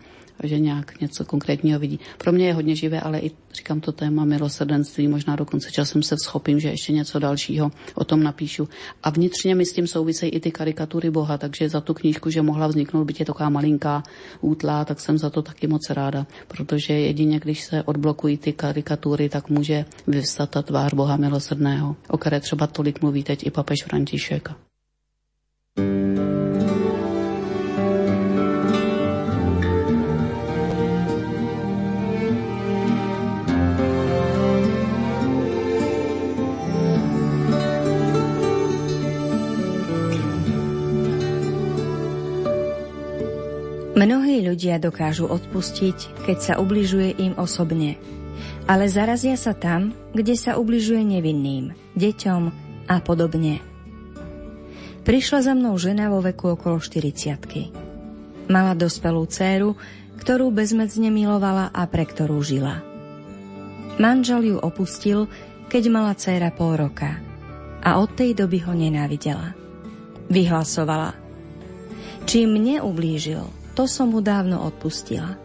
[0.44, 2.00] že nějak něco konkrétního vidí.
[2.18, 6.16] Pro mě je hodně živé, ale i říkám to téma milosrdenství, možná dokonce časem se
[6.24, 8.70] schopím, že ještě něco dalšího o tom napíšu.
[9.04, 12.42] A vnitřně mi s tím souvisejí i ty karikatury Boha, takže za tu knížku, že
[12.42, 14.04] mohla vzniknout, byť je taková malinká
[14.42, 19.30] útlá, tak jsem za to taky moc ráda, protože jedině, když se odblokují ty karikatury,
[19.30, 23.84] tak může vyvstat ta tvář Boha milosrdného, o které třeba tolik mluví teď i papež
[23.84, 24.63] František.
[44.04, 47.96] Mnohí ľudia dokážu odpustiť, keď sa ubližuje im osobne,
[48.68, 52.44] ale zarazia sa tam, kde sa ubližuje nevinným, deťom
[52.92, 53.64] a podobne.
[55.08, 59.80] Prišla za mnou žena vo veku okolo 40 Mala dospelú dceru,
[60.20, 62.84] ktorú bezmedzne milovala a pre ktorú žila.
[64.04, 65.32] Manžel ju opustil,
[65.72, 67.24] keď mala dcéra pol roka
[67.80, 69.56] a od tej doby ho nenávidela.
[70.28, 71.16] Vyhlasovala.
[72.28, 75.38] Čím mne ublížil, to som mu dávno odpustila.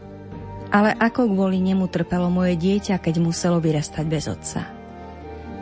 [0.69, 4.69] Ale ako kvôli nemu trpelo moje dieťa, keď muselo vyrastať bez otca.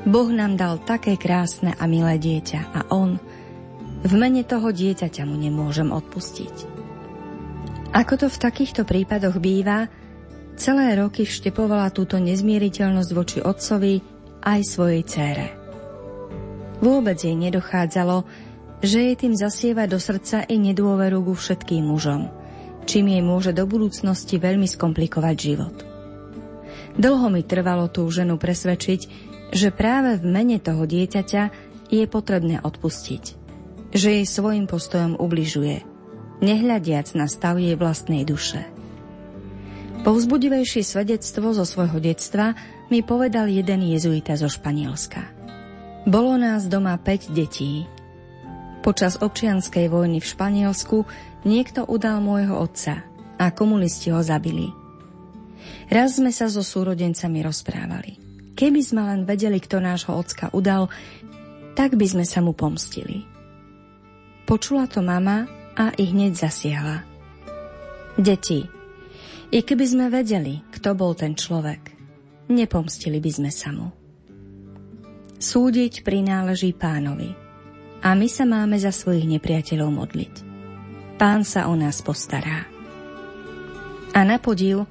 [0.06, 3.18] Boh nám dal také krásne a milé dieťa a on
[4.06, 6.54] v mene toho dieťaťa mu nemôžem odpustiť.
[7.94, 9.86] Ako to v takýchto prípadoch býva,
[10.58, 13.94] celé roky vštepovala túto nezmieriteľnosť voči otcovi
[14.42, 15.46] aj svojej cére.
[16.82, 18.26] Vôbec jej nedochádzalo,
[18.82, 22.26] že jej tým zasieva do srdca i nedôveru ku všetkým mužom–
[22.87, 25.76] čím jej môže do budúcnosti veľmi skomplikovať život.
[26.97, 29.01] Dlho mi trvalo tú ženu presvedčiť,
[29.53, 31.43] že práve v mene toho dieťaťa
[31.93, 33.24] je potrebné odpustiť.
[33.93, 35.84] Že jej svojim postojom ubližuje,
[36.41, 38.64] nehľadiac na stav jej vlastnej duše.
[40.07, 42.55] Povzbudivejšie svedectvo zo svojho detstva
[42.95, 45.34] mi povedal jeden jezuita zo Španielska.
[46.07, 47.91] Bolo nás doma 5 detí.
[48.87, 51.03] Počas občianskej vojny v Španielsku
[51.47, 53.07] Niekto udal môjho otca
[53.39, 54.66] a komunisti ho zabili.
[55.87, 58.18] Raz sme sa so súrodencami rozprávali.
[58.59, 60.91] Keby sme len vedeli, kto nášho ocka udal,
[61.78, 63.22] tak by sme sa mu pomstili.
[64.43, 65.47] Počula to mama
[65.78, 66.99] a i hneď zasiahla.
[68.18, 68.66] Deti,
[69.55, 71.95] i keby sme vedeli, kto bol ten človek,
[72.51, 73.87] nepomstili by sme sa mu.
[75.39, 77.45] Súdiť prináleží pánovi
[78.03, 80.34] a my sa máme za svojich nepriateľov modliť.
[81.16, 82.68] Pán sa o nás postará.
[84.12, 84.84] A na podiv,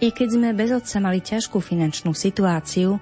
[0.00, 3.00] i keď sme bez otca mali ťažkú finančnú situáciu,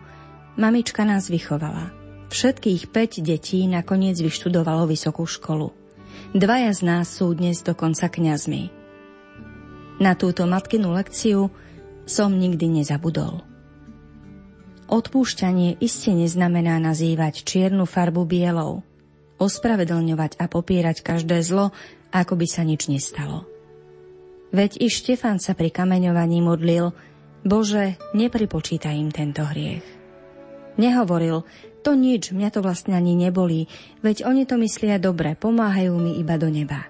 [0.58, 1.90] mamička nás vychovala.
[2.30, 5.70] Všetkých 5 detí nakoniec vyštudovalo vysokú školu.
[6.32, 8.72] Dvaja z nás sú dnes dokonca kňazmi.
[10.00, 11.52] Na túto matkinu lekciu
[12.08, 13.44] som nikdy nezabudol.
[14.88, 18.84] Odpúšťanie iste neznamená nazývať čiernu farbu bielou,
[19.42, 21.74] ospravedlňovať a popierať každé zlo,
[22.14, 23.42] ako by sa nič nestalo.
[24.54, 26.94] Veď i Štefan sa pri kameňovaní modlil,
[27.42, 29.82] Bože, nepripočítaj im tento hriech.
[30.78, 31.42] Nehovoril,
[31.82, 33.66] to nič, mňa to vlastne ani nebolí,
[34.06, 36.86] veď oni to myslia dobre, pomáhajú mi iba do neba.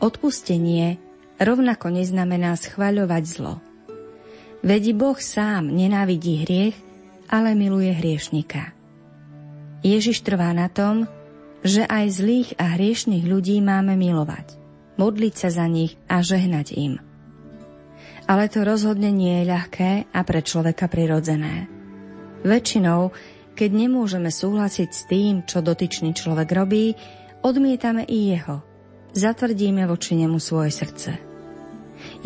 [0.00, 0.96] Odpustenie
[1.36, 3.60] rovnako neznamená schvaľovať zlo.
[4.64, 6.76] Veď Boh sám nenávidí hriech,
[7.28, 8.75] ale miluje hriešnika.
[9.86, 11.06] Ježiš trvá na tom,
[11.62, 14.58] že aj zlých a hriešných ľudí máme milovať,
[14.98, 16.98] modliť sa za nich a žehnať im.
[18.26, 21.70] Ale to rozhodne nie je ľahké a pre človeka prirodzené.
[22.42, 23.14] Väčšinou,
[23.54, 26.98] keď nemôžeme súhlasiť s tým, čo dotyčný človek robí,
[27.46, 28.66] odmietame i jeho.
[29.14, 31.10] Zatvrdíme voči nemu svoje srdce.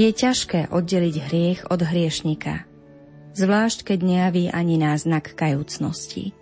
[0.00, 2.64] Je ťažké oddeliť hriech od hriešnika,
[3.36, 6.39] zvlášť keď nejaví ani náznak kajúcnosti.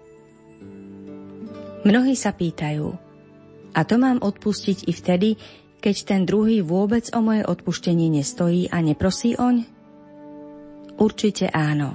[1.86, 3.08] Mnohí sa pýtajú,
[3.76, 5.30] a to mám odpustiť i vtedy,
[5.78, 9.62] keď ten druhý vôbec o moje odpuštenie nestojí a neprosí oň?
[10.98, 11.94] Určite áno.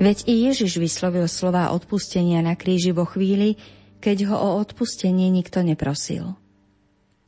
[0.00, 3.60] Veď i Ježiš vyslovil slová odpustenia na kríži vo chvíli,
[4.00, 6.40] keď ho o odpustenie nikto neprosil.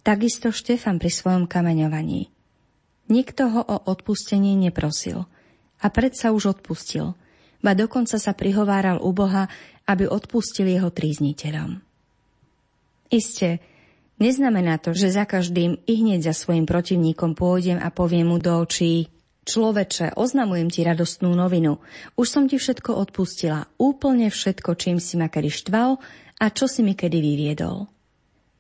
[0.00, 2.32] Takisto Štefan pri svojom kameňovaní.
[3.12, 5.28] Nikto ho o odpustenie neprosil
[5.84, 7.12] a predsa už odpustil,
[7.60, 9.52] ba dokonca sa prihováral u Boha,
[9.88, 11.80] aby odpustil jeho trízniteľom.
[13.12, 13.60] Isté,
[14.22, 18.54] Neznamená to, že za každým i hneď za svojim protivníkom pôjdem a poviem mu do
[18.54, 19.10] očí
[19.42, 21.82] Človeče, oznamujem ti radostnú novinu.
[22.14, 25.98] Už som ti všetko odpustila, úplne všetko, čím si ma kedy štval
[26.38, 27.90] a čo si mi kedy vyviedol.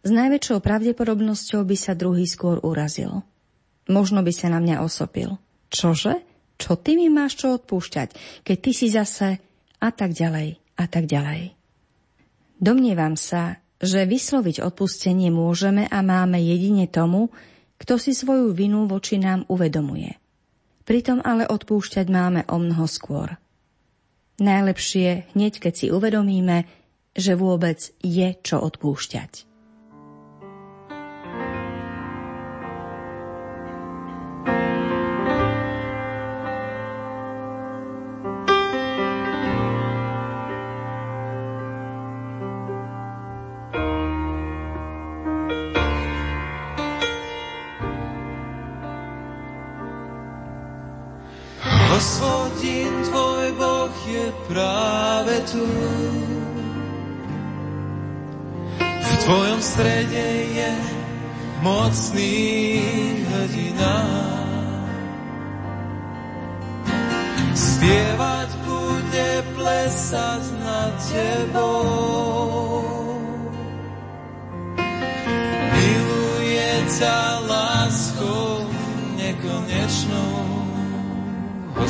[0.02, 3.22] S najväčšou pravdepodobnosťou by sa druhý skôr urazil.
[3.86, 5.38] Možno by sa na mňa osopil.
[5.70, 6.18] Čože?
[6.58, 9.38] Čo ty mi máš čo odpúšťať, keď ty si zase...
[9.78, 11.52] a tak ďalej, a tak ďalej.
[12.62, 17.34] Domnievam sa, že vysloviť odpustenie môžeme a máme jedine tomu,
[17.82, 20.14] kto si svoju vinu voči nám uvedomuje.
[20.86, 23.34] Pritom ale odpúšťať máme o mnoho skôr.
[24.38, 26.66] Najlepšie hneď, keď si uvedomíme,
[27.12, 29.51] že vôbec je čo odpúšťať.
[55.52, 55.66] Tu.
[59.02, 60.26] V tvojom strede
[60.56, 60.72] je
[61.60, 62.38] mocný
[63.28, 63.96] hrdina.
[67.52, 72.80] Spievať bude plesať nad tebou.
[75.76, 77.31] Miluje ťa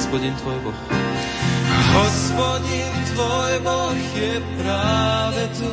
[0.03, 0.75] Hospodin tvoj Boh.
[1.95, 5.71] Hospodin tvoj Boh je práve tu.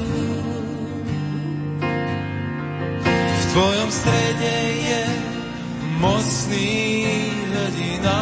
[3.09, 4.55] V tvojom strede
[4.85, 5.03] je
[5.97, 6.77] mocný
[7.49, 8.21] hrdina.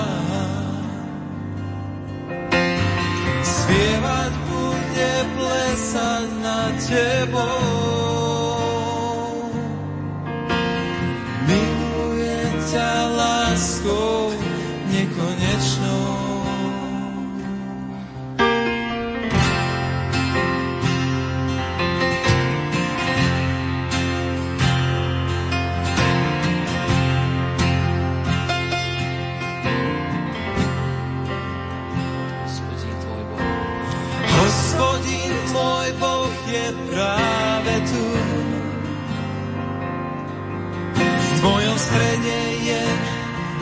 [3.44, 7.77] Spievať bude plesať na tebou.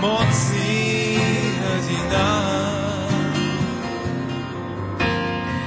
[0.05, 1.17] Mocný
[1.57, 2.29] hrdina.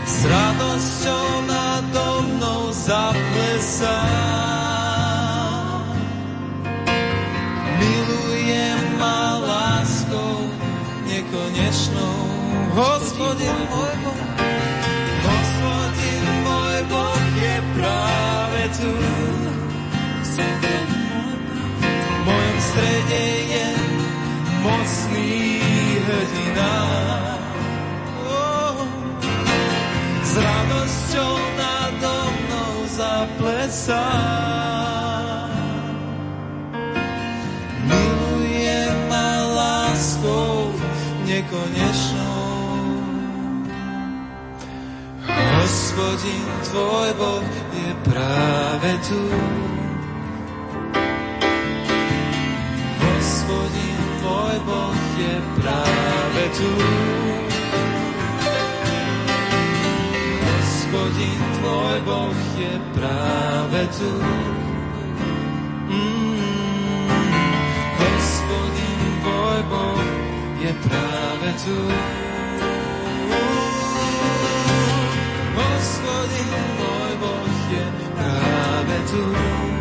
[0.06, 3.98] S radosťou nado mnou zaplesá.
[7.82, 10.46] Milujem ma láskou
[11.10, 12.18] nekonečnou.
[12.78, 14.22] Hospodin môj Boh,
[15.26, 17.22] Hospodin môj Boh,
[17.74, 18.92] práve tu.
[21.78, 23.77] V mojom strede je
[24.62, 25.60] mocný
[26.06, 26.74] hrdina.
[28.26, 28.78] Oh,
[30.22, 34.08] s radosťou nado mnou zaplesá.
[37.86, 40.74] Miluje ma láskou
[41.26, 42.36] nekonečnou.
[45.58, 49.22] Hospodin tvoj Boh je práve tu.
[52.98, 53.87] Hospodin
[54.18, 56.70] tvoj Boh je práve tu.
[60.42, 64.12] Hospodin tvoj Boh je práve tu.
[65.88, 67.08] Mm,
[67.98, 70.06] hospodin tvoj Boh
[70.58, 71.78] je práve tu.
[75.58, 79.77] Hospodin môj Boh je práve tu.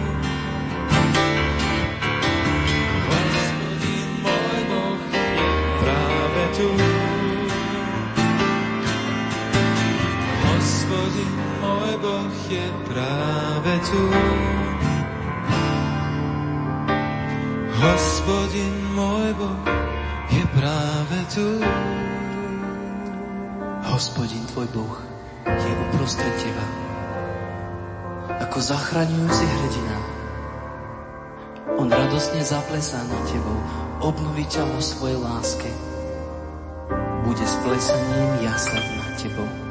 [11.98, 14.02] Boh je práve tu.
[17.78, 19.66] Hospodin môj Boh
[20.30, 21.46] je práve tu.
[23.90, 24.98] Hospodin tvoj Boh
[25.46, 26.66] je uprostred teba.
[28.46, 29.98] Ako zachraňujúci hrdina.
[31.82, 33.58] On radosne zaplesá na tebou,
[34.06, 35.70] obnoví ťa vo svojej láske.
[37.26, 39.67] Bude s plesaním jasať nad tebou.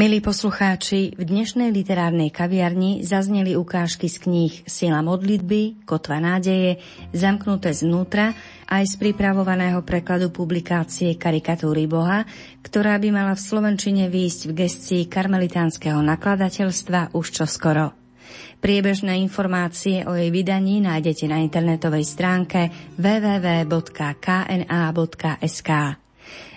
[0.00, 6.80] Milí poslucháči, v dnešnej literárnej kaviarni zazneli ukážky z kníh Sila modlitby, Kotva nádeje,
[7.12, 8.32] Zamknuté znútra,
[8.64, 12.24] aj z pripravovaného prekladu publikácie Karikatúry Boha,
[12.64, 17.92] ktorá by mala v Slovenčine výjsť v gestii karmelitánskeho nakladateľstva už čoskoro.
[18.56, 23.60] Priebežné informácie o jej vydaní nájdete na internetovej stránke www.kna.sk.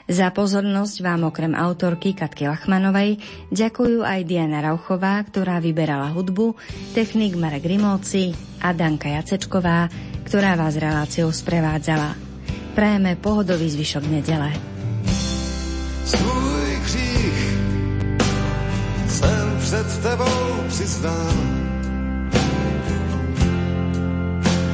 [0.03, 3.23] Za pozornosť vám okrem autorky Katky Lachmanovej
[3.55, 6.59] ďakujú aj Diana Rauchová, ktorá vyberala hudbu,
[6.91, 9.87] technik Marek Rimóci a Danka Jacečková,
[10.27, 12.19] ktorá vás reláciou sprevádzala.
[12.75, 14.51] Prajeme pohodový zvyšok nedele.
[16.03, 17.41] Svůj křích
[19.07, 21.31] jsem před tebou přiznal.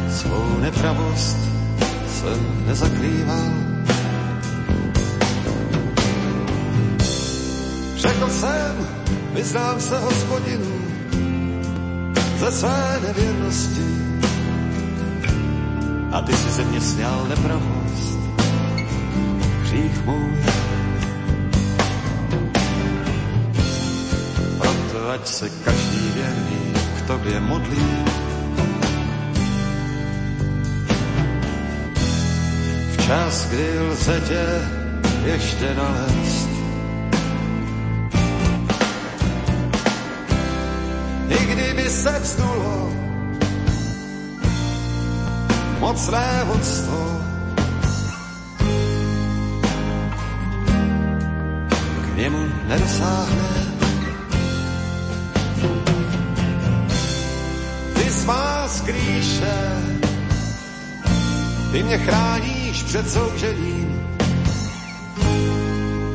[0.09, 1.37] Svou nepravost
[2.09, 3.78] jsem nezakrýval
[7.99, 8.87] Řekl jsem,
[9.33, 10.81] vyznám se hospodinu
[12.39, 13.83] ze své nevěrnosti.
[16.11, 18.19] A ty si ze mě sněl nepravost,
[19.63, 20.31] hřích můj.
[24.57, 28.05] Proto ať se každý věrný k tobě modlí.
[32.93, 34.45] Včas, kdy lze tě
[35.25, 36.48] ještě nalézt,
[41.89, 42.93] se vzdulo
[45.79, 47.21] mocné vodstvo.
[52.01, 53.49] K němu nedosáhne.
[57.93, 59.57] Ty smá skrýše,
[61.71, 64.09] ty mě chráníš před soužením.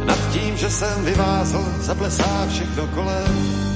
[0.04, 3.73] Nad tím, že jsem vyvázl, zaplesá všechno kolem.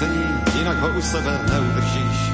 [0.00, 0.24] Skrocení,
[0.58, 2.32] jinak ho u sebe neudržíš.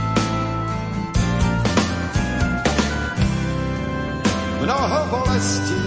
[4.62, 5.82] Mnoho bolesti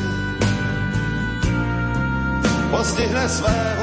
[2.71, 3.75] postihne své